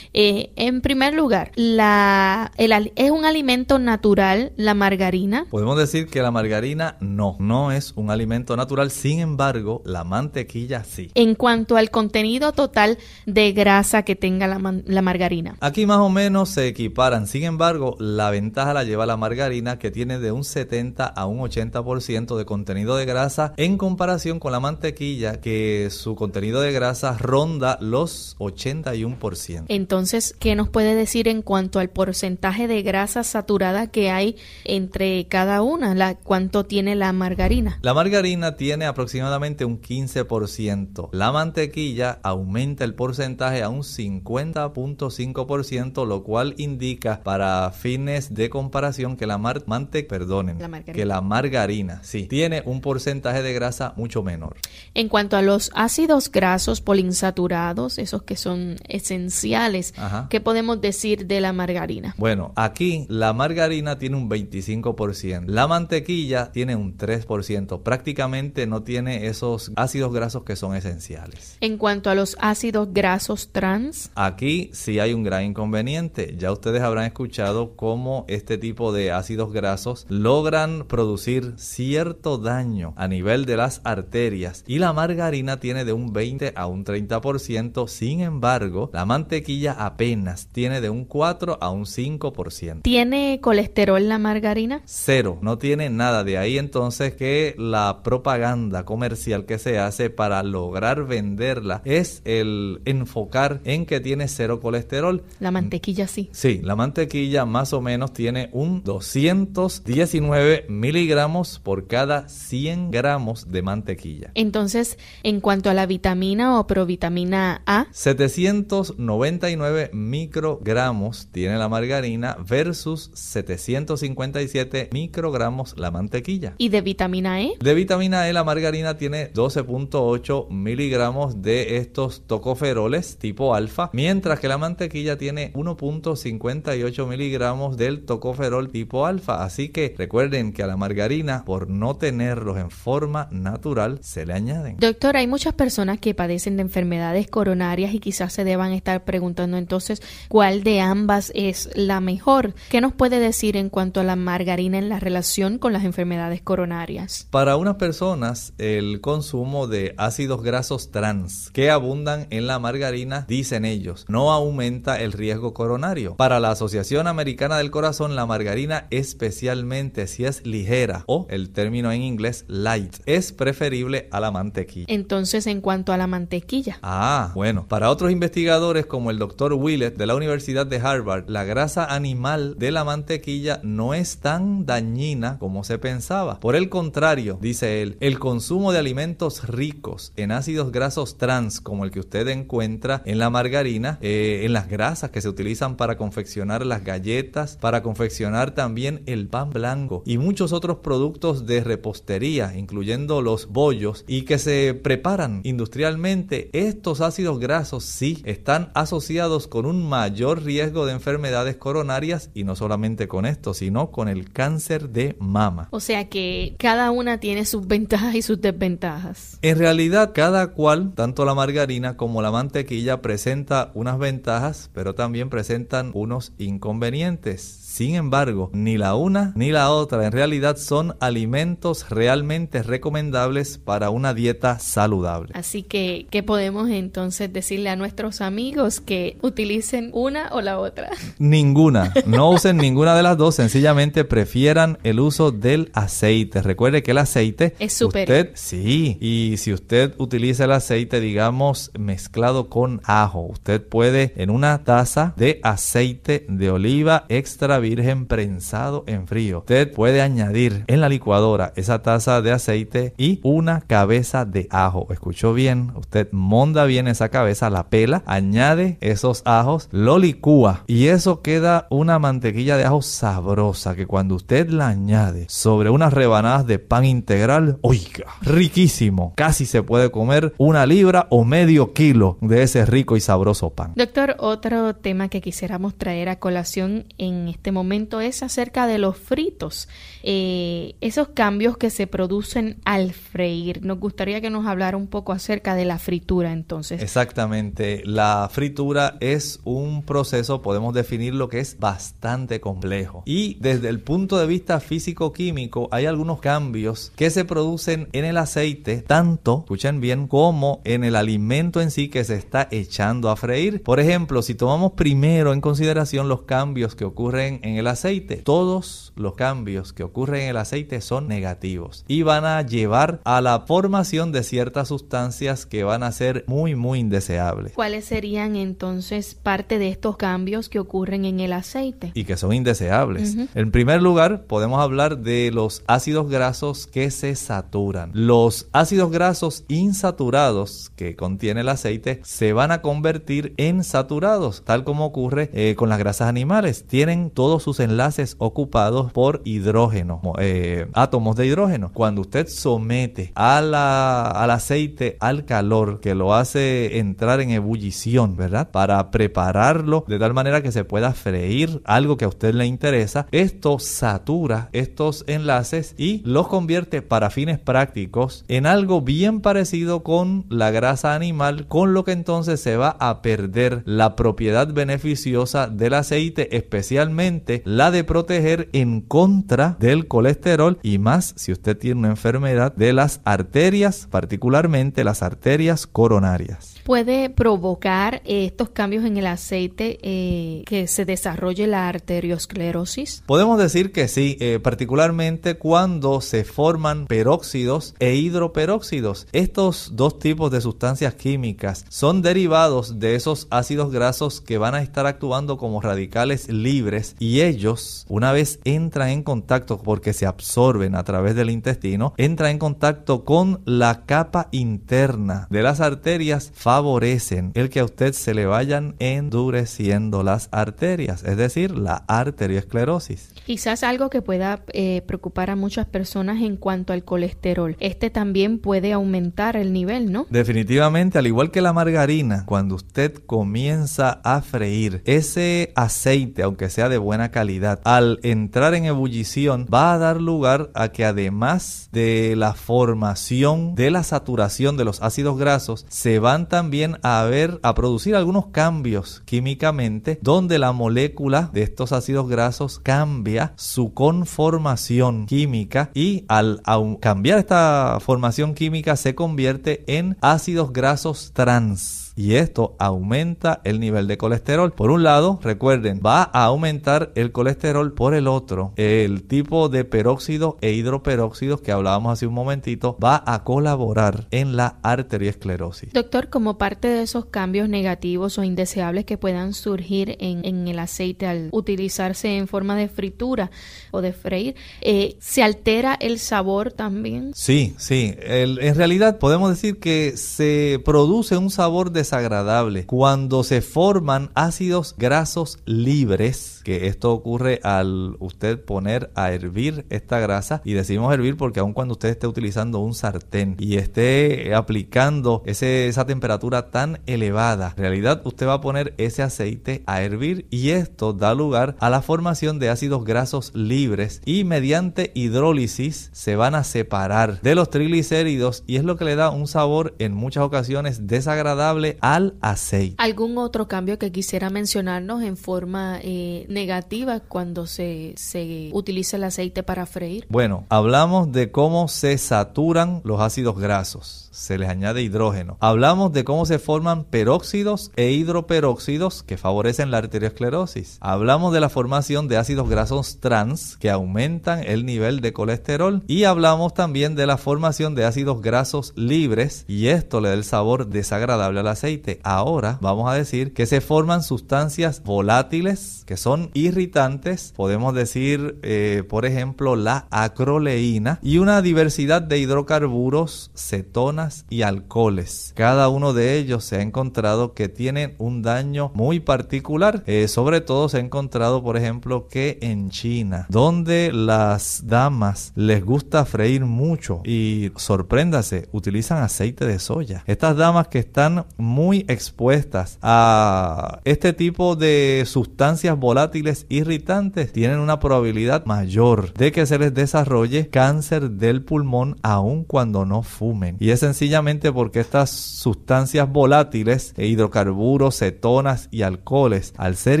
Eh, 0.12 0.52
en 0.54 0.80
primer 0.80 1.14
lugar, 1.14 1.50
la, 1.56 2.52
¿es 2.56 3.10
un 3.10 3.24
alimento 3.24 3.80
natural 3.80 4.52
la 4.56 4.74
margarina? 4.74 5.46
Podemos 5.50 5.76
decir 5.76 6.06
que 6.06 6.22
la 6.22 6.30
margarina 6.30 6.96
no, 7.00 7.36
no 7.40 7.72
es 7.72 7.92
un 7.96 8.10
alimento 8.10 8.56
natural. 8.56 8.92
Sin 8.92 9.18
embargo, 9.18 9.82
la 9.84 10.04
mantequilla 10.04 10.84
sí. 10.84 11.10
En 11.14 11.34
cuanto 11.34 11.76
al 11.76 11.90
contenido 11.90 12.52
total 12.52 12.98
de 13.26 13.52
grasa 13.52 14.04
que 14.04 14.14
tenga 14.14 14.46
la, 14.46 14.82
la 14.86 15.02
margarina. 15.02 15.56
Aquí 15.60 15.84
más 15.84 15.98
o 15.98 16.10
menos 16.10 16.50
se 16.50 16.68
equiparan. 16.68 17.26
Sin 17.26 17.42
embargo, 17.42 17.96
la 17.98 18.30
ventaja 18.30 18.72
la 18.72 18.84
lleva 18.84 19.04
la 19.04 19.16
margarina 19.16 19.80
que 19.80 19.90
tiene 19.90 20.20
de 20.20 20.30
un 20.30 20.44
70 20.44 21.06
a 21.06 21.26
un 21.26 21.40
80% 21.40 22.03
de 22.04 22.44
contenido 22.44 22.96
de 22.96 23.06
grasa 23.06 23.54
en 23.56 23.78
comparación 23.78 24.38
con 24.38 24.52
la 24.52 24.60
mantequilla 24.60 25.40
que 25.40 25.88
su 25.90 26.14
contenido 26.14 26.60
de 26.60 26.70
grasa 26.70 27.16
ronda 27.18 27.78
los 27.80 28.36
81%. 28.38 29.64
Entonces, 29.68 30.36
¿qué 30.38 30.54
nos 30.54 30.68
puede 30.68 30.94
decir 30.94 31.28
en 31.28 31.40
cuanto 31.40 31.78
al 31.78 31.88
porcentaje 31.88 32.68
de 32.68 32.82
grasa 32.82 33.24
saturada 33.24 33.86
que 33.86 34.10
hay 34.10 34.36
entre 34.64 35.26
cada 35.28 35.62
una? 35.62 35.94
La, 35.94 36.16
¿Cuánto 36.16 36.64
tiene 36.64 36.94
la 36.94 37.10
margarina? 37.14 37.78
La 37.80 37.94
margarina 37.94 38.56
tiene 38.56 38.84
aproximadamente 38.84 39.64
un 39.64 39.80
15%. 39.80 41.08
La 41.12 41.32
mantequilla 41.32 42.18
aumenta 42.22 42.84
el 42.84 42.94
porcentaje 42.94 43.62
a 43.62 43.70
un 43.70 43.80
50.5%, 43.80 46.06
lo 46.06 46.22
cual 46.22 46.54
indica 46.58 47.22
para 47.22 47.70
fines 47.70 48.34
de 48.34 48.50
comparación 48.50 49.16
que 49.16 49.26
la 49.26 49.38
mante 49.38 50.02
perdonen, 50.02 50.58
que 50.92 51.06
la 51.06 51.22
margarina 51.22 51.93
sí, 52.02 52.26
tiene 52.26 52.62
un 52.64 52.80
porcentaje 52.80 53.42
de 53.42 53.52
grasa 53.52 53.94
mucho 53.96 54.22
menor. 54.22 54.56
En 54.94 55.08
cuanto 55.08 55.36
a 55.36 55.42
los 55.42 55.70
ácidos 55.74 56.30
grasos 56.30 56.80
poliinsaturados, 56.80 57.98
esos 57.98 58.22
que 58.22 58.36
son 58.36 58.76
esenciales, 58.88 59.94
¿qué 60.30 60.40
podemos 60.40 60.80
decir 60.80 61.26
de 61.26 61.40
la 61.40 61.52
margarina? 61.52 62.14
Bueno, 62.18 62.52
aquí 62.56 63.06
la 63.08 63.32
margarina 63.32 63.98
tiene 63.98 64.16
un 64.16 64.28
25%, 64.28 65.46
la 65.46 65.66
mantequilla 65.66 66.52
tiene 66.52 66.76
un 66.76 66.96
3%, 66.96 67.82
prácticamente 67.82 68.66
no 68.66 68.82
tiene 68.82 69.26
esos 69.26 69.72
ácidos 69.76 70.12
grasos 70.12 70.44
que 70.44 70.56
son 70.56 70.74
esenciales. 70.74 71.56
En 71.60 71.78
cuanto 71.78 72.10
a 72.10 72.14
los 72.14 72.36
ácidos 72.40 72.88
grasos 72.92 73.50
trans, 73.52 74.10
aquí 74.14 74.70
sí 74.72 74.98
hay 75.00 75.12
un 75.12 75.22
gran 75.22 75.44
inconveniente. 75.44 76.34
Ya 76.38 76.52
ustedes 76.52 76.82
habrán 76.82 77.04
escuchado 77.04 77.76
cómo 77.76 78.24
este 78.28 78.58
tipo 78.58 78.92
de 78.92 79.12
ácidos 79.12 79.52
grasos 79.52 80.06
logran 80.08 80.84
producir 80.86 81.54
cierto 81.84 82.38
daño 82.38 82.94
a 82.96 83.08
nivel 83.08 83.44
de 83.44 83.58
las 83.58 83.82
arterias 83.84 84.64
y 84.66 84.78
la 84.78 84.94
margarina 84.94 85.60
tiene 85.60 85.84
de 85.84 85.92
un 85.92 86.14
20 86.14 86.54
a 86.56 86.66
un 86.66 86.82
30%, 86.82 87.88
sin 87.88 88.20
embargo, 88.20 88.88
la 88.94 89.04
mantequilla 89.04 89.72
apenas 89.72 90.48
tiene 90.50 90.80
de 90.80 90.88
un 90.88 91.04
4 91.04 91.58
a 91.60 91.68
un 91.68 91.84
5%. 91.84 92.80
¿Tiene 92.80 93.38
colesterol 93.42 94.08
la 94.08 94.18
margarina? 94.18 94.80
Cero, 94.86 95.38
no 95.42 95.58
tiene 95.58 95.90
nada. 95.90 96.24
De 96.24 96.38
ahí 96.38 96.56
entonces 96.56 97.14
que 97.16 97.54
la 97.58 98.00
propaganda 98.02 98.86
comercial 98.86 99.44
que 99.44 99.58
se 99.58 99.78
hace 99.78 100.08
para 100.08 100.42
lograr 100.42 101.06
venderla 101.06 101.82
es 101.84 102.22
el 102.24 102.80
enfocar 102.86 103.60
en 103.64 103.84
que 103.84 104.00
tiene 104.00 104.28
cero 104.28 104.58
colesterol. 104.60 105.22
La 105.38 105.50
mantequilla 105.50 106.06
sí. 106.06 106.30
Sí, 106.32 106.60
la 106.62 106.76
mantequilla 106.76 107.44
más 107.44 107.74
o 107.74 107.82
menos 107.82 108.14
tiene 108.14 108.48
un 108.52 108.82
219 108.82 110.64
miligramos 110.70 111.58
por 111.58 111.73
cada 111.86 112.28
100 112.28 112.90
gramos 112.90 113.50
de 113.50 113.62
mantequilla. 113.62 114.30
Entonces, 114.34 114.98
en 115.22 115.40
cuanto 115.40 115.70
a 115.70 115.74
la 115.74 115.86
vitamina 115.86 116.58
o 116.58 116.66
provitamina 116.66 117.62
A, 117.66 117.86
799 117.90 119.90
microgramos 119.92 121.28
tiene 121.32 121.58
la 121.58 121.68
margarina 121.68 122.36
versus 122.48 123.10
757 123.14 124.90
microgramos 124.92 125.76
la 125.76 125.90
mantequilla. 125.90 126.54
¿Y 126.58 126.68
de 126.68 126.80
vitamina 126.80 127.42
E? 127.42 127.54
De 127.60 127.74
vitamina 127.74 128.28
E 128.28 128.32
la 128.32 128.44
margarina 128.44 128.96
tiene 128.96 129.32
12.8 129.32 130.48
miligramos 130.50 131.42
de 131.42 131.78
estos 131.78 132.26
tocoferoles 132.26 133.18
tipo 133.18 133.54
alfa, 133.54 133.90
mientras 133.92 134.40
que 134.40 134.48
la 134.48 134.58
mantequilla 134.58 135.18
tiene 135.18 135.52
1.58 135.54 137.06
miligramos 137.06 137.76
del 137.76 138.04
tocoferol 138.04 138.70
tipo 138.70 139.06
alfa. 139.06 139.44
Así 139.44 139.68
que 139.68 139.94
recuerden 139.96 140.52
que 140.52 140.62
a 140.62 140.66
la 140.66 140.76
margarina, 140.76 141.44
por 141.44 141.63
no 141.68 141.96
tenerlos 141.96 142.58
en 142.58 142.70
forma 142.70 143.28
natural, 143.30 143.98
se 144.02 144.26
le 144.26 144.32
añaden. 144.32 144.76
Doctor, 144.78 145.16
hay 145.16 145.26
muchas 145.26 145.54
personas 145.54 145.98
que 145.98 146.14
padecen 146.14 146.56
de 146.56 146.62
enfermedades 146.62 147.28
coronarias 147.28 147.94
y 147.94 148.00
quizás 148.00 148.32
se 148.32 148.44
deban 148.44 148.72
estar 148.72 149.04
preguntando 149.04 149.56
entonces 149.56 150.02
cuál 150.28 150.62
de 150.62 150.80
ambas 150.80 151.32
es 151.34 151.70
la 151.74 152.00
mejor. 152.00 152.54
¿Qué 152.70 152.80
nos 152.80 152.92
puede 152.92 153.18
decir 153.18 153.56
en 153.56 153.70
cuanto 153.70 154.00
a 154.00 154.04
la 154.04 154.16
margarina 154.16 154.78
en 154.78 154.88
la 154.88 155.00
relación 155.00 155.58
con 155.58 155.72
las 155.72 155.84
enfermedades 155.84 156.42
coronarias? 156.42 157.28
Para 157.30 157.56
unas 157.56 157.76
personas, 157.76 158.52
el 158.58 159.00
consumo 159.00 159.66
de 159.66 159.94
ácidos 159.96 160.42
grasos 160.42 160.90
trans 160.90 161.50
que 161.52 161.70
abundan 161.70 162.26
en 162.30 162.46
la 162.46 162.58
margarina, 162.58 163.24
dicen 163.28 163.64
ellos, 163.64 164.04
no 164.08 164.32
aumenta 164.32 165.00
el 165.00 165.12
riesgo 165.12 165.54
coronario. 165.54 166.16
Para 166.16 166.40
la 166.40 166.50
Asociación 166.50 167.06
Americana 167.06 167.58
del 167.58 167.70
Corazón, 167.70 168.16
la 168.16 168.26
margarina, 168.26 168.86
especialmente 168.90 170.06
si 170.06 170.24
es 170.24 170.44
ligera 170.46 171.04
o 171.06 171.26
el 171.30 171.50
término 171.54 171.90
en 171.90 172.02
inglés 172.02 172.44
light, 172.48 172.96
es 173.06 173.32
preferible 173.32 174.08
a 174.10 174.20
la 174.20 174.30
mantequilla. 174.30 174.86
Entonces, 174.88 175.46
en 175.46 175.62
cuanto 175.62 175.92
a 175.92 175.96
la 175.96 176.06
mantequilla. 176.06 176.78
Ah, 176.82 177.32
bueno, 177.34 177.66
para 177.66 177.90
otros 177.90 178.10
investigadores 178.10 178.86
como 178.86 179.10
el 179.10 179.18
doctor 179.18 179.54
Willett 179.54 179.96
de 179.96 180.06
la 180.06 180.14
Universidad 180.14 180.66
de 180.66 180.76
Harvard, 180.76 181.28
la 181.28 181.44
grasa 181.44 181.86
animal 181.86 182.56
de 182.58 182.70
la 182.70 182.84
mantequilla 182.84 183.60
no 183.62 183.94
es 183.94 184.18
tan 184.18 184.66
dañina 184.66 185.38
como 185.38 185.64
se 185.64 185.78
pensaba. 185.78 186.40
Por 186.40 186.56
el 186.56 186.68
contrario, 186.68 187.38
dice 187.40 187.82
él, 187.82 187.96
el 188.00 188.18
consumo 188.18 188.72
de 188.72 188.78
alimentos 188.78 189.48
ricos 189.48 190.12
en 190.16 190.32
ácidos 190.32 190.72
grasos 190.72 191.16
trans, 191.16 191.60
como 191.60 191.84
el 191.84 191.90
que 191.90 192.00
usted 192.00 192.28
encuentra 192.28 193.02
en 193.04 193.18
la 193.18 193.30
margarina, 193.30 193.98
eh, 194.00 194.42
en 194.44 194.52
las 194.52 194.68
grasas 194.68 195.10
que 195.10 195.20
se 195.20 195.28
utilizan 195.28 195.76
para 195.76 195.96
confeccionar 195.96 196.66
las 196.66 196.84
galletas, 196.84 197.56
para 197.60 197.82
confeccionar 197.82 198.50
también 198.52 199.02
el 199.06 199.28
pan 199.28 199.50
blanco 199.50 200.02
y 200.04 200.18
muchos 200.18 200.52
otros 200.52 200.78
productos 200.78 201.43
de 201.46 201.62
repostería, 201.62 202.56
incluyendo 202.56 203.22
los 203.22 203.48
bollos, 203.48 204.04
y 204.06 204.22
que 204.22 204.38
se 204.38 204.74
preparan 204.74 205.40
industrialmente, 205.44 206.50
estos 206.52 207.00
ácidos 207.00 207.38
grasos 207.38 207.84
sí 207.84 208.22
están 208.24 208.70
asociados 208.74 209.46
con 209.46 209.66
un 209.66 209.88
mayor 209.88 210.42
riesgo 210.42 210.86
de 210.86 210.92
enfermedades 210.92 211.56
coronarias 211.56 212.30
y 212.34 212.44
no 212.44 212.56
solamente 212.56 213.08
con 213.08 213.26
esto, 213.26 213.54
sino 213.54 213.90
con 213.90 214.08
el 214.08 214.32
cáncer 214.32 214.90
de 214.90 215.16
mama. 215.18 215.68
O 215.70 215.80
sea 215.80 216.08
que 216.08 216.54
cada 216.58 216.90
una 216.90 217.18
tiene 217.18 217.44
sus 217.44 217.66
ventajas 217.66 218.14
y 218.14 218.22
sus 218.22 218.40
desventajas. 218.40 219.38
En 219.42 219.58
realidad, 219.58 220.12
cada 220.14 220.48
cual, 220.48 220.92
tanto 220.94 221.24
la 221.24 221.34
margarina 221.34 221.96
como 221.96 222.22
la 222.22 222.30
mantequilla, 222.30 223.02
presenta 223.02 223.70
unas 223.74 223.98
ventajas, 223.98 224.70
pero 224.72 224.94
también 224.94 225.30
presentan 225.30 225.90
unos 225.94 226.32
inconvenientes. 226.38 227.40
Sin 227.74 227.96
embargo, 227.96 228.50
ni 228.52 228.78
la 228.78 228.94
una 228.94 229.32
ni 229.34 229.50
la 229.50 229.72
otra 229.72 230.06
en 230.06 230.12
realidad 230.12 230.58
son 230.58 230.94
alimentos 231.00 231.90
realmente 231.90 232.62
recomendables 232.62 233.58
para 233.58 233.90
una 233.90 234.14
dieta 234.14 234.60
saludable. 234.60 235.32
Así 235.34 235.64
que, 235.64 236.06
¿qué 236.08 236.22
podemos 236.22 236.70
entonces 236.70 237.32
decirle 237.32 237.70
a 237.70 237.74
nuestros 237.74 238.20
amigos? 238.20 238.80
Que 238.80 239.18
Utilicen 239.22 239.90
una 239.92 240.28
o 240.30 240.40
la 240.40 240.60
otra. 240.60 240.90
Ninguna. 241.18 241.92
No 242.06 242.30
usen 242.30 242.58
ninguna 242.58 242.94
de 242.94 243.02
las 243.02 243.16
dos. 243.16 243.34
Sencillamente 243.34 244.04
prefieran 244.04 244.78
el 244.84 245.00
uso 245.00 245.32
del 245.32 245.72
aceite. 245.72 246.42
Recuerde 246.42 246.84
que 246.84 246.92
el 246.92 246.98
aceite 246.98 247.56
es 247.58 247.72
súper. 247.72 248.02
Usted, 248.02 248.30
sí. 248.34 248.98
Y 249.00 249.36
si 249.38 249.52
usted 249.52 249.94
utiliza 249.98 250.44
el 250.44 250.52
aceite, 250.52 251.00
digamos, 251.00 251.72
mezclado 251.76 252.48
con 252.48 252.82
ajo, 252.84 253.22
usted 253.22 253.66
puede 253.66 254.12
en 254.14 254.30
una 254.30 254.62
taza 254.62 255.12
de 255.16 255.40
aceite 255.42 256.24
de 256.28 256.50
oliva 256.52 257.06
extra 257.08 257.63
virgen 257.64 258.06
prensado 258.06 258.84
en 258.86 259.06
frío. 259.06 259.38
Usted 259.38 259.72
puede 259.72 260.02
añadir 260.02 260.64
en 260.66 260.80
la 260.80 260.88
licuadora 260.88 261.52
esa 261.56 261.80
taza 261.82 262.20
de 262.20 262.30
aceite 262.30 262.94
y 262.98 263.20
una 263.22 263.62
cabeza 263.62 264.24
de 264.26 264.46
ajo. 264.50 264.86
¿Escuchó 264.90 265.32
bien? 265.32 265.72
Usted 265.74 266.08
monda 266.12 266.66
bien 266.66 266.88
esa 266.88 267.08
cabeza, 267.08 267.48
la 267.48 267.68
pela, 267.70 268.02
añade 268.06 268.76
esos 268.80 269.22
ajos, 269.24 269.68
lo 269.72 269.98
licúa 269.98 270.64
y 270.66 270.88
eso 270.88 271.22
queda 271.22 271.66
una 271.70 271.98
mantequilla 271.98 272.56
de 272.56 272.64
ajo 272.64 272.82
sabrosa 272.82 273.74
que 273.74 273.86
cuando 273.86 274.14
usted 274.14 274.50
la 274.50 274.68
añade 274.68 275.26
sobre 275.30 275.70
unas 275.70 275.92
rebanadas 275.92 276.46
de 276.46 276.58
pan 276.58 276.84
integral, 276.84 277.58
oiga, 277.62 278.06
riquísimo. 278.20 279.14
Casi 279.16 279.46
se 279.46 279.62
puede 279.62 279.90
comer 279.90 280.34
una 280.36 280.66
libra 280.66 281.06
o 281.10 281.24
medio 281.24 281.72
kilo 281.72 282.18
de 282.20 282.42
ese 282.42 282.66
rico 282.66 282.96
y 282.96 283.00
sabroso 283.00 283.50
pan. 283.50 283.72
Doctor, 283.74 284.16
otro 284.18 284.74
tema 284.76 285.08
que 285.08 285.22
quisiéramos 285.22 285.74
traer 285.76 286.08
a 286.08 286.18
colación 286.18 286.86
en 286.98 287.28
este 287.28 287.52
momento 287.54 288.02
es 288.02 288.22
acerca 288.22 288.66
de 288.66 288.78
los 288.78 288.98
fritos. 288.98 289.68
Eh, 290.02 290.74
esos 290.82 291.08
cambios 291.08 291.56
que 291.56 291.70
se 291.70 291.86
producen 291.86 292.58
al 292.66 292.92
freír. 292.92 293.64
Nos 293.64 293.78
gustaría 293.80 294.20
que 294.20 294.28
nos 294.28 294.46
hablara 294.46 294.76
un 294.76 294.88
poco 294.88 295.12
acerca 295.12 295.54
de 295.54 295.64
la 295.64 295.78
fritura 295.78 296.32
entonces. 296.32 296.82
Exactamente. 296.82 297.82
La 297.86 298.28
fritura 298.30 298.98
es 299.00 299.40
un 299.44 299.82
proceso, 299.82 300.42
podemos 300.42 300.74
definir 300.74 301.14
lo 301.14 301.30
que 301.30 301.38
es 301.38 301.58
bastante 301.58 302.40
complejo. 302.40 303.02
Y 303.06 303.38
desde 303.40 303.70
el 303.70 303.80
punto 303.80 304.18
de 304.18 304.26
vista 304.26 304.60
físico-químico 304.60 305.68
hay 305.70 305.86
algunos 305.86 306.20
cambios 306.20 306.92
que 306.96 307.08
se 307.08 307.24
producen 307.24 307.88
en 307.92 308.04
el 308.04 308.18
aceite, 308.18 308.82
tanto, 308.82 309.38
escuchen 309.40 309.80
bien, 309.80 310.08
como 310.08 310.60
en 310.64 310.84
el 310.84 310.96
alimento 310.96 311.60
en 311.60 311.70
sí 311.70 311.88
que 311.88 312.04
se 312.04 312.16
está 312.16 312.48
echando 312.50 313.08
a 313.08 313.16
freír. 313.16 313.62
Por 313.62 313.80
ejemplo, 313.80 314.20
si 314.20 314.34
tomamos 314.34 314.72
primero 314.72 315.32
en 315.32 315.40
consideración 315.40 316.08
los 316.08 316.22
cambios 316.22 316.74
que 316.74 316.84
ocurren 316.84 317.40
en 317.44 317.56
el 317.56 317.66
aceite, 317.66 318.16
todos 318.16 318.92
los 318.96 319.14
cambios 319.14 319.72
que 319.72 319.82
ocurren 319.82 320.22
en 320.22 320.28
el 320.30 320.36
aceite 320.38 320.80
son 320.80 321.08
negativos 321.08 321.84
y 321.86 322.02
van 322.02 322.24
a 322.24 322.40
llevar 322.40 323.00
a 323.04 323.20
la 323.20 323.40
formación 323.40 324.12
de 324.12 324.22
ciertas 324.22 324.68
sustancias 324.68 325.44
que 325.44 325.62
van 325.62 325.82
a 325.82 325.92
ser 325.92 326.24
muy 326.26 326.54
muy 326.54 326.78
indeseables. 326.78 327.52
¿Cuáles 327.52 327.84
serían 327.84 328.36
entonces 328.36 329.14
parte 329.14 329.58
de 329.58 329.68
estos 329.68 329.96
cambios 329.98 330.48
que 330.48 330.58
ocurren 330.58 331.04
en 331.04 331.20
el 331.20 331.34
aceite? 331.34 331.92
Y 331.94 332.04
que 332.04 332.16
son 332.16 332.32
indeseables. 332.32 333.16
En 333.34 333.50
primer 333.50 333.82
lugar, 333.82 334.24
podemos 334.24 334.60
hablar 334.60 334.98
de 334.98 335.30
los 335.30 335.62
ácidos 335.66 336.08
grasos 336.08 336.66
que 336.66 336.90
se 336.90 337.14
saturan. 337.14 337.90
Los 337.92 338.48
ácidos 338.52 338.90
grasos 338.90 339.44
insaturados 339.48 340.72
que 340.76 340.96
contiene 340.96 341.42
el 341.42 341.48
aceite 341.50 342.00
se 342.04 342.32
van 342.32 342.52
a 342.52 342.62
convertir 342.62 343.34
en 343.36 343.64
saturados, 343.64 344.42
tal 344.44 344.64
como 344.64 344.86
ocurre 344.86 345.30
eh, 345.34 345.54
con 345.56 345.68
las 345.68 345.78
grasas 345.78 346.08
animales. 346.08 346.64
Tienen 346.66 347.10
sus 347.42 347.60
enlaces 347.60 348.16
ocupados 348.18 348.92
por 348.92 349.20
hidrógeno, 349.24 350.00
eh, 350.18 350.66
átomos 350.72 351.16
de 351.16 351.26
hidrógeno. 351.26 351.70
Cuando 351.72 352.00
usted 352.00 352.28
somete 352.28 353.12
a 353.14 353.34
al 353.34 354.30
aceite 354.30 354.96
al 355.00 355.24
calor 355.24 355.80
que 355.80 355.94
lo 355.94 356.14
hace 356.14 356.78
entrar 356.78 357.20
en 357.20 357.30
ebullición, 357.30 358.16
¿verdad? 358.16 358.50
Para 358.50 358.90
prepararlo 358.90 359.84
de 359.88 359.98
tal 359.98 360.14
manera 360.14 360.42
que 360.42 360.52
se 360.52 360.64
pueda 360.64 360.92
freír 360.92 361.60
algo 361.64 361.96
que 361.96 362.04
a 362.04 362.08
usted 362.08 362.34
le 362.34 362.46
interesa. 362.46 363.06
Esto 363.10 363.58
satura 363.58 364.48
estos 364.52 365.04
enlaces 365.06 365.74
y 365.76 366.02
los 366.04 366.28
convierte 366.28 366.82
para 366.82 367.10
fines 367.10 367.38
prácticos 367.38 368.24
en 368.28 368.46
algo 368.46 368.80
bien 368.80 369.20
parecido 369.20 369.82
con 369.82 370.26
la 370.28 370.50
grasa 370.50 370.94
animal, 370.94 371.46
con 371.48 371.74
lo 371.74 371.84
que 371.84 371.92
entonces 371.92 372.40
se 372.40 372.56
va 372.56 372.76
a 372.80 373.02
perder 373.02 373.62
la 373.66 373.96
propiedad 373.96 374.52
beneficiosa 374.52 375.48
del 375.48 375.74
aceite, 375.74 376.36
especialmente 376.36 377.13
la 377.44 377.70
de 377.70 377.84
proteger 377.84 378.48
en 378.52 378.80
contra 378.80 379.56
del 379.60 379.86
colesterol 379.88 380.58
y 380.62 380.78
más 380.78 381.14
si 381.16 381.32
usted 381.32 381.56
tiene 381.56 381.80
una 381.80 381.90
enfermedad 381.90 382.54
de 382.54 382.72
las 382.72 383.00
arterias, 383.04 383.88
particularmente 383.90 384.84
las 384.84 385.02
arterias 385.02 385.66
coronarias 385.66 386.54
puede 386.64 387.10
provocar 387.10 388.02
eh, 388.04 388.24
estos 388.24 388.48
cambios 388.48 388.84
en 388.84 388.96
el 388.96 389.06
aceite 389.06 389.78
eh, 389.82 390.42
que 390.46 390.66
se 390.66 390.84
desarrolle 390.84 391.46
la 391.46 391.68
arteriosclerosis? 391.68 393.04
Podemos 393.06 393.38
decir 393.38 393.70
que 393.70 393.86
sí, 393.86 394.16
eh, 394.20 394.40
particularmente 394.42 395.36
cuando 395.36 396.00
se 396.00 396.24
forman 396.24 396.86
peróxidos 396.86 397.74
e 397.78 397.94
hidroperóxidos. 397.94 399.06
Estos 399.12 399.72
dos 399.74 399.98
tipos 399.98 400.30
de 400.30 400.40
sustancias 400.40 400.94
químicas 400.94 401.66
son 401.68 402.02
derivados 402.02 402.80
de 402.80 402.94
esos 402.94 403.28
ácidos 403.30 403.70
grasos 403.70 404.20
que 404.20 404.38
van 404.38 404.54
a 404.54 404.62
estar 404.62 404.86
actuando 404.86 405.36
como 405.36 405.60
radicales 405.60 406.28
libres 406.28 406.96
y 407.04 407.20
ellos, 407.20 407.84
una 407.90 408.12
vez 408.12 408.40
entran 408.44 408.88
en 408.88 409.02
contacto 409.02 409.60
porque 409.60 409.92
se 409.92 410.06
absorben 410.06 410.74
a 410.74 410.84
través 410.84 411.14
del 411.14 411.28
intestino, 411.28 411.92
entran 411.98 412.30
en 412.30 412.38
contacto 412.38 413.04
con 413.04 413.42
la 413.44 413.84
capa 413.84 414.28
interna 414.30 415.26
de 415.28 415.42
las 415.42 415.60
arterias 415.60 416.32
favorecen 416.34 417.32
el 417.34 417.50
que 417.50 417.60
a 417.60 417.64
usted 417.66 417.92
se 417.92 418.14
le 418.14 418.24
vayan 418.24 418.74
endureciendo 418.78 420.02
las 420.02 420.30
arterias, 420.32 421.04
es 421.04 421.18
decir, 421.18 421.50
la 421.50 421.84
arteriosclerosis. 421.88 423.10
Quizás 423.26 423.64
algo 423.64 423.90
que 423.90 424.00
pueda 424.00 424.42
eh, 424.54 424.80
preocupar 424.86 425.28
a 425.28 425.36
muchas 425.36 425.66
personas 425.66 426.22
en 426.22 426.38
cuanto 426.38 426.72
al 426.72 426.84
colesterol. 426.84 427.54
Este 427.60 427.90
también 427.90 428.38
puede 428.38 428.72
aumentar 428.72 429.36
el 429.36 429.52
nivel, 429.52 429.92
¿no? 429.92 430.06
Definitivamente, 430.08 430.96
al 430.98 431.06
igual 431.06 431.30
que 431.30 431.42
la 431.42 431.52
margarina, 431.52 432.24
cuando 432.24 432.54
usted 432.54 432.94
comienza 433.04 434.00
a 434.04 434.22
freír 434.22 434.80
ese 434.86 435.52
aceite, 435.54 436.22
aunque 436.22 436.48
sea 436.48 436.70
de 436.70 436.78
buena 436.78 436.93
calidad, 437.10 437.60
al 437.64 438.00
entrar 438.02 438.54
en 438.54 438.64
ebullición 438.64 439.46
va 439.52 439.72
a 439.72 439.78
dar 439.78 440.00
lugar 440.00 440.50
a 440.54 440.68
que 440.68 440.84
además 440.84 441.68
de 441.72 442.14
la 442.16 442.34
formación 442.34 443.54
de 443.54 443.70
la 443.70 443.82
saturación 443.82 444.56
de 444.56 444.64
los 444.64 444.82
ácidos 444.82 445.18
grasos, 445.18 445.66
se 445.68 445.98
van 445.98 446.28
también 446.28 446.78
a 446.82 447.04
a 447.42 447.54
producir 447.54 447.94
algunos 447.96 448.26
cambios 448.26 449.02
químicamente 449.04 449.98
donde 450.00 450.38
la 450.38 450.52
molécula 450.52 451.30
de 451.32 451.42
estos 451.42 451.72
ácidos 451.72 452.08
grasos 452.08 452.60
cambia 452.60 453.34
su 453.36 453.74
conformación 453.74 455.06
química 455.06 455.70
y 455.74 456.04
al 456.08 456.40
cambiar 456.80 457.18
esta 457.18 457.78
formación 457.80 458.34
química 458.34 458.76
se 458.76 458.94
convierte 458.94 459.64
en 459.66 459.96
ácidos 460.00 460.52
grasos 460.52 461.10
trans 461.12 461.83
y 461.96 462.14
esto 462.14 462.56
aumenta 462.58 463.40
el 463.44 463.60
nivel 463.60 463.86
de 463.86 463.98
colesterol. 463.98 464.52
Por 464.52 464.70
un 464.70 464.82
lado, 464.82 465.20
recuerden, 465.22 465.80
va 465.84 466.02
a 466.02 466.24
aumentar 466.24 466.92
el 466.94 467.12
colesterol, 467.12 467.72
por 467.72 467.94
el 467.94 468.08
otro, 468.08 468.52
el 468.56 469.04
tipo 469.04 469.48
de 469.48 469.64
peróxido 469.64 470.36
e 470.40 470.52
hidroperóxidos 470.52 471.40
que 471.40 471.52
hablábamos 471.52 471.92
hace 471.92 472.06
un 472.06 472.14
momentito 472.14 472.76
va 472.82 473.02
a 473.06 473.24
colaborar 473.24 474.06
en 474.10 474.36
la 474.36 474.58
arteriosclerosis. 474.62 475.72
Doctor, 475.72 476.08
como 476.10 476.38
parte 476.38 476.68
de 476.68 476.82
esos 476.82 477.06
cambios 477.06 477.48
negativos 477.48 478.18
o 478.18 478.24
indeseables 478.24 478.84
que 478.84 478.98
puedan 478.98 479.34
surgir 479.34 479.96
en, 480.00 480.24
el 480.48 480.58
aceite 480.58 481.06
al 481.06 481.28
utilizarse 481.32 482.16
en 482.16 482.28
forma 482.28 482.56
de 482.56 482.68
fritura 482.68 483.30
o 483.70 483.80
de 483.80 483.92
freír, 483.92 484.34
eh, 484.60 484.96
¿se 485.00 485.22
altera 485.22 485.74
el 485.74 485.98
sabor 485.98 486.52
también? 486.52 487.12
Sí, 487.14 487.54
sí. 487.56 487.94
en 487.98 488.54
realidad 488.54 488.98
podemos 488.98 489.30
decir 489.30 489.58
que 489.58 489.96
se 489.96 490.60
produce 490.64 491.16
un 491.16 491.30
sabor 491.30 491.70
de 491.70 491.83
desagradable. 491.84 492.64
Cuando 492.64 493.22
se 493.24 493.42
forman 493.42 494.10
ácidos 494.14 494.74
grasos 494.78 495.38
libres, 495.44 496.33
que 496.44 496.68
esto 496.68 496.92
ocurre 496.92 497.40
al 497.42 497.96
usted 497.98 498.38
poner 498.44 498.90
a 498.94 499.10
hervir 499.10 499.66
esta 499.70 499.98
grasa 499.98 500.42
y 500.44 500.52
decimos 500.52 500.94
hervir 500.94 501.16
porque 501.16 501.40
aun 501.40 501.52
cuando 501.52 501.72
usted 501.72 501.88
esté 501.88 502.06
utilizando 502.06 502.60
un 502.60 502.74
sartén 502.74 503.34
y 503.40 503.56
esté 503.56 504.34
aplicando 504.34 505.22
esa 505.26 505.86
temperatura 505.86 506.50
tan 506.50 506.80
elevada, 506.86 507.54
en 507.56 507.62
realidad 507.62 508.02
usted 508.04 508.28
va 508.28 508.34
a 508.34 508.40
poner 508.40 508.74
ese 508.78 509.02
aceite 509.02 509.64
a 509.66 509.82
hervir 509.82 510.26
y 510.30 510.50
esto 510.50 510.92
da 510.92 511.14
lugar 511.14 511.56
a 511.58 511.70
la 511.70 511.82
formación 511.82 512.38
de 512.38 512.50
ácidos 512.50 512.84
grasos 512.84 513.32
libres 513.34 514.02
y 514.04 514.24
mediante 514.24 514.92
hidrólisis 514.94 515.90
se 515.92 516.16
van 516.16 516.34
a 516.34 516.44
separar 516.44 517.20
de 517.22 517.34
los 517.34 517.50
triglicéridos 517.50 518.44
y 518.46 518.56
es 518.56 518.64
lo 518.64 518.76
que 518.76 518.84
le 518.84 518.96
da 518.96 519.10
un 519.10 519.26
sabor 519.26 519.74
en 519.78 519.94
muchas 519.94 520.22
ocasiones 520.24 520.86
desagradable 520.86 521.78
al 521.80 522.14
aceite. 522.20 522.76
¿Algún 522.78 523.16
otro 523.18 523.48
cambio 523.48 523.78
que 523.78 523.90
quisiera 523.90 524.28
mencionarnos 524.30 525.02
en 525.02 525.16
forma 525.16 525.78
eh, 525.82 526.26
negativa 526.34 527.00
cuando 527.00 527.46
se, 527.46 527.94
se 527.96 528.50
utiliza 528.52 528.96
el 528.98 529.04
aceite 529.04 529.42
para 529.42 529.64
freír? 529.64 530.06
Bueno, 530.10 530.44
hablamos 530.50 531.12
de 531.12 531.30
cómo 531.30 531.68
se 531.68 531.96
saturan 531.96 532.82
los 532.84 533.00
ácidos 533.00 533.38
grasos 533.38 534.03
se 534.14 534.38
les 534.38 534.48
añade 534.48 534.82
hidrógeno. 534.82 535.36
Hablamos 535.40 535.92
de 535.92 536.04
cómo 536.04 536.24
se 536.24 536.38
forman 536.38 536.84
peróxidos 536.84 537.72
e 537.74 537.90
hidroperóxidos 537.90 539.02
que 539.02 539.16
favorecen 539.16 539.70
la 539.70 539.78
arteriosclerosis. 539.78 540.78
Hablamos 540.80 541.32
de 541.32 541.40
la 541.40 541.48
formación 541.48 542.06
de 542.06 542.16
ácidos 542.16 542.48
grasos 542.48 543.00
trans 543.00 543.56
que 543.56 543.70
aumentan 543.70 544.44
el 544.44 544.64
nivel 544.64 545.00
de 545.00 545.12
colesterol 545.12 545.82
y 545.88 546.04
hablamos 546.04 546.54
también 546.54 546.94
de 546.94 547.06
la 547.06 547.18
formación 547.18 547.74
de 547.74 547.84
ácidos 547.84 548.22
grasos 548.22 548.72
libres 548.76 549.44
y 549.48 549.66
esto 549.68 550.00
le 550.00 550.10
da 550.10 550.14
el 550.14 550.24
sabor 550.24 550.68
desagradable 550.68 551.40
al 551.40 551.48
aceite. 551.48 552.00
Ahora 552.04 552.58
vamos 552.60 552.88
a 552.88 552.94
decir 552.94 553.34
que 553.34 553.46
se 553.46 553.60
forman 553.60 554.04
sustancias 554.04 554.82
volátiles 554.84 555.82
que 555.86 555.96
son 555.96 556.30
irritantes. 556.34 557.32
Podemos 557.36 557.74
decir, 557.74 558.38
eh, 558.42 558.84
por 558.88 559.06
ejemplo, 559.06 559.56
la 559.56 559.88
acroleína 559.90 561.00
y 561.02 561.18
una 561.18 561.42
diversidad 561.42 562.00
de 562.00 562.18
hidrocarburos, 562.18 563.32
cetonas, 563.34 564.03
y 564.30 564.42
alcoholes. 564.42 565.32
Cada 565.36 565.68
uno 565.68 565.92
de 565.92 566.18
ellos 566.18 566.44
se 566.44 566.56
ha 566.56 566.62
encontrado 566.62 567.34
que 567.34 567.48
tienen 567.48 567.94
un 567.98 568.22
daño 568.22 568.70
muy 568.74 569.00
particular. 569.00 569.82
Eh, 569.86 570.08
sobre 570.08 570.40
todo 570.40 570.68
se 570.68 570.78
ha 570.78 570.80
encontrado, 570.80 571.42
por 571.42 571.56
ejemplo, 571.56 572.08
que 572.08 572.38
en 572.42 572.70
China, 572.70 573.26
donde 573.28 573.92
las 573.92 574.62
damas 574.66 575.32
les 575.34 575.64
gusta 575.64 576.04
freír 576.04 576.44
mucho 576.44 577.00
y 577.04 577.50
sorpréndase, 577.56 578.48
utilizan 578.52 579.02
aceite 579.02 579.46
de 579.46 579.58
soya. 579.58 580.04
Estas 580.06 580.36
damas 580.36 580.68
que 580.68 580.78
están 580.78 581.26
muy 581.36 581.84
expuestas 581.88 582.78
a 582.82 583.80
este 583.84 584.12
tipo 584.12 584.56
de 584.56 585.04
sustancias 585.06 585.78
volátiles 585.78 586.46
irritantes 586.48 587.32
tienen 587.32 587.58
una 587.58 587.80
probabilidad 587.80 588.44
mayor 588.44 589.12
de 589.14 589.32
que 589.32 589.46
se 589.46 589.58
les 589.58 589.74
desarrolle 589.74 590.48
cáncer 590.48 591.10
del 591.10 591.42
pulmón 591.42 591.96
aun 592.02 592.44
cuando 592.44 592.84
no 592.84 593.02
fumen. 593.02 593.56
Y 593.60 593.70
es 593.70 593.82
sencillamente 593.94 594.52
porque 594.52 594.80
estas 594.80 595.10
sustancias 595.10 596.10
volátiles, 596.10 596.94
e 596.96 597.06
hidrocarburos, 597.06 597.96
cetonas 597.96 598.68
y 598.72 598.82
alcoholes, 598.82 599.54
al 599.56 599.76
ser 599.76 600.00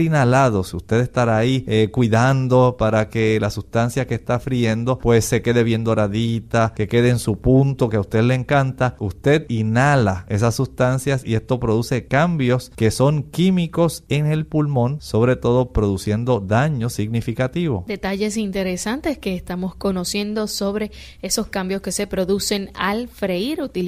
inhalados, 0.00 0.74
usted 0.74 1.00
estará 1.00 1.36
ahí 1.36 1.64
eh, 1.68 1.90
cuidando 1.92 2.74
para 2.76 3.08
que 3.08 3.38
la 3.38 3.50
sustancia 3.50 4.08
que 4.08 4.16
está 4.16 4.40
friendo 4.40 4.98
pues 4.98 5.24
se 5.24 5.42
quede 5.42 5.62
bien 5.62 5.84
doradita, 5.84 6.72
que 6.74 6.88
quede 6.88 7.10
en 7.10 7.20
su 7.20 7.38
punto 7.38 7.88
que 7.88 7.96
a 7.96 8.00
usted 8.00 8.22
le 8.22 8.34
encanta, 8.34 8.96
usted 8.98 9.46
inhala 9.48 10.26
esas 10.28 10.56
sustancias 10.56 11.22
y 11.24 11.34
esto 11.34 11.60
produce 11.60 12.08
cambios 12.08 12.72
que 12.74 12.90
son 12.90 13.22
químicos 13.22 14.02
en 14.08 14.26
el 14.26 14.44
pulmón, 14.44 15.00
sobre 15.00 15.36
todo 15.36 15.72
produciendo 15.72 16.40
daño 16.40 16.90
significativo. 16.90 17.84
Detalles 17.86 18.36
interesantes 18.36 19.18
que 19.18 19.36
estamos 19.36 19.76
conociendo 19.76 20.48
sobre 20.48 20.90
esos 21.22 21.46
cambios 21.46 21.80
que 21.80 21.92
se 21.92 22.08
producen 22.08 22.70
al 22.74 23.06
freír 23.06 23.62
utilizando 23.62 23.83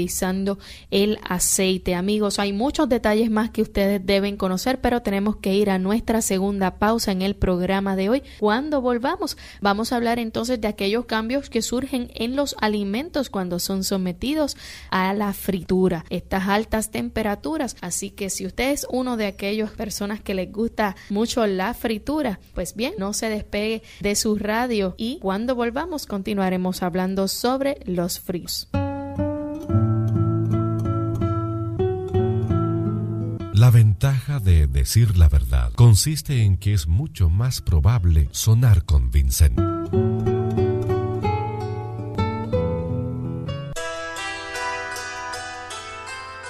el 0.91 1.19
aceite. 1.29 1.95
Amigos, 1.95 2.39
hay 2.39 2.53
muchos 2.53 2.89
detalles 2.89 3.31
más 3.31 3.51
que 3.51 3.63
ustedes 3.63 4.05
deben 4.05 4.37
conocer, 4.37 4.81
pero 4.81 5.03
tenemos 5.03 5.37
que 5.37 5.55
ir 5.55 5.71
a 5.71 5.79
nuestra 5.79 6.23
segunda 6.23 6.79
pausa 6.79 7.13
en 7.13 7.23
el 7.23 7.37
programa 7.37 7.97
de 7.97 8.09
hoy. 8.09 8.23
Cuando 8.39 8.81
volvamos, 8.81 9.37
vamos 9.61 9.93
a 9.93 9.97
hablar 9.97 10.19
entonces 10.19 10.61
de 10.61 10.69
aquellos 10.69 11.07
cambios 11.07 11.51
que 11.51 11.63
surgen 11.63 12.11
en 12.15 12.37
los 12.37 12.57
alimentos 12.61 13.31
cuando 13.31 13.59
son 13.59 13.85
sometidos 13.85 14.57
a 14.91 15.13
la 15.15 15.33
fritura, 15.33 16.05
estas 16.11 16.49
altas 16.49 16.91
temperaturas. 16.91 17.77
Así 17.81 18.11
que 18.11 18.31
si 18.31 18.47
usted 18.47 18.71
es 18.71 18.87
uno 18.91 19.17
de 19.17 19.27
aquellas 19.27 19.71
personas 19.71 20.21
que 20.21 20.35
les 20.35 20.53
gusta 20.53 20.97
mucho 21.11 21.47
la 21.47 21.75
fritura, 21.75 22.41
pues 22.55 22.75
bien, 22.75 22.95
no 22.99 23.13
se 23.13 23.29
despegue 23.29 23.83
de 24.01 24.15
su 24.15 24.37
radio 24.37 24.95
y 24.97 25.19
cuando 25.21 25.55
volvamos 25.55 26.07
continuaremos 26.07 26.83
hablando 26.83 27.29
sobre 27.29 27.79
los 27.85 28.21
fríos. 28.21 28.69
Ventaja 33.77 34.41
de 34.41 34.67
decir 34.67 35.19
la 35.19 35.29
verdad 35.29 35.71
consiste 35.75 36.45
en 36.45 36.57
que 36.57 36.73
es 36.73 36.87
mucho 36.87 37.29
más 37.29 37.61
probable 37.61 38.31
sonar 38.33 38.87
convincente. 38.87 39.63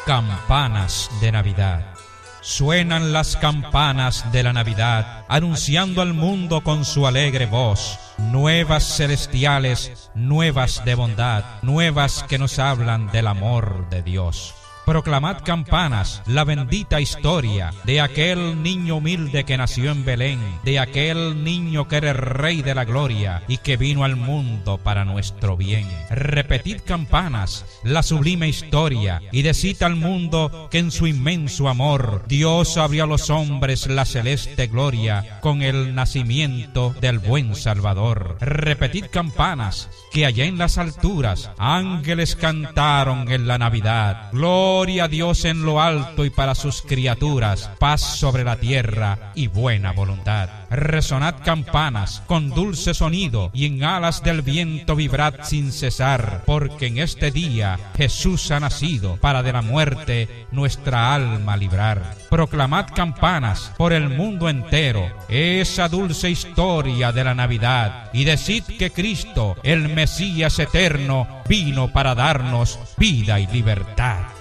Campanas 0.07 1.11
de 1.21 1.33
Navidad. 1.33 1.95
Suenan 2.43 3.13
las 3.13 3.37
campanas 3.37 4.31
de 4.31 4.45
la 4.45 4.53
Navidad, 4.53 5.25
anunciando 5.29 6.03
al 6.03 6.15
mundo 6.15 6.63
con 6.63 6.85
su 6.85 7.09
alegre 7.09 7.47
voz, 7.47 7.99
nuevas 8.19 8.85
celestiales, 8.99 10.13
nuevas 10.15 10.85
de 10.85 10.95
bondad, 10.95 11.43
nuevas 11.63 12.23
que 12.29 12.39
nos 12.39 12.61
hablan 12.61 13.09
del 13.11 13.27
amor 13.27 13.91
de 13.91 14.05
Dios. 14.05 14.55
Proclamad 14.87 15.43
campanas 15.43 16.23
la 16.29 16.45
bendita 16.45 17.01
historia 17.01 17.73
de 17.83 18.01
aquel 18.01 18.63
niño 18.63 18.99
humilde 18.99 19.43
que 19.43 19.57
nació 19.57 19.91
en 19.91 20.05
Belén, 20.05 20.39
de 20.63 20.79
aquel 20.79 21.43
niño 21.43 21.89
que 21.89 21.97
era 21.97 22.13
rey 22.13 22.63
de 22.63 22.73
la 22.73 22.85
gloria 22.85 23.43
y 23.49 23.59
que 23.59 23.77
vino 23.77 24.05
al 24.05 24.15
mundo 24.15 24.79
para 24.79 25.05
nuestro 25.05 25.57
bien. 25.57 25.89
Repetid 26.09 26.83
campanas 26.87 27.65
la 27.83 28.05
sublime 28.05 28.49
historia 28.49 29.21
y 29.33 29.43
decid 29.43 29.83
al 29.83 29.97
mundo 29.97 30.69
que 30.71 30.79
en 30.79 30.93
su 30.93 31.09
inmenso 31.09 31.69
amor 31.69 32.23
Dios 32.29 32.77
abrió 32.77 33.05
a 33.05 33.09
los 33.09 33.29
hombres 33.29 33.89
la 33.89 34.05
celeste 34.05 34.69
gloria 34.69 35.41
con 35.41 35.63
el 35.63 35.97
nacimiento 35.97 36.95
del 37.01 37.19
buen 37.19 37.57
Salvador. 37.57 38.37
Repetid 38.39 39.07
campanas 39.11 39.91
que 40.13 40.27
allá 40.27 40.45
en 40.45 40.59
las 40.59 40.79
alturas 40.79 41.51
ángeles 41.59 42.37
cantaron 42.37 43.29
en 43.33 43.49
la 43.49 43.59
Navidad. 43.59 44.31
Gloria 44.31 44.76
a 44.77 45.09
Dios 45.09 45.47
en 45.47 45.65
lo 45.65 45.81
alto 45.81 46.27
y 46.27 46.31
para 46.31 46.55
sus 46.55 46.83
criaturas, 46.83 47.71
paz 47.79 48.19
sobre 48.19 48.45
la 48.45 48.57
tierra 48.57 49.33
y 49.35 49.47
buena 49.47 49.93
voluntad. 49.93 50.51
Resonad 50.69 51.37
campanas 51.43 52.23
con 52.27 52.51
dulce 52.51 52.93
sonido 52.93 53.51
y 53.55 53.65
en 53.65 53.85
alas 53.85 54.23
del 54.23 54.43
viento 54.43 54.95
vibrad 54.95 55.45
sin 55.45 55.73
cesar, 55.73 56.43
porque 56.45 56.89
en 56.89 56.99
este 56.99 57.31
día 57.31 57.79
Jesús 57.97 58.51
ha 58.51 58.61
nacido 58.61 59.17
para 59.17 59.43
de 59.43 59.55
la 59.55 59.63
muerte 59.63 60.47
nuestra 60.53 61.15
alma 61.15 61.57
librar. 61.57 62.15
Proclamad 62.29 62.89
campanas 62.95 63.73
por 63.79 63.95
el 63.95 64.11
mundo 64.11 64.51
entero 64.51 65.11
esa 65.31 65.89
dulce 65.89 66.29
historia 66.29 67.13
de 67.13 67.25
la 67.25 67.35
Navidad 67.35 68.11
y 68.13 68.25
decid 68.25 68.63
que 68.79 68.91
Cristo, 68.91 69.57
el 69.63 69.89
Mesías 69.89 70.59
eterno, 70.59 71.27
vino 71.49 71.91
para 71.93 72.15
darnos 72.15 72.79
vida 72.99 73.41
y 73.41 73.47
libertad. 73.47 74.36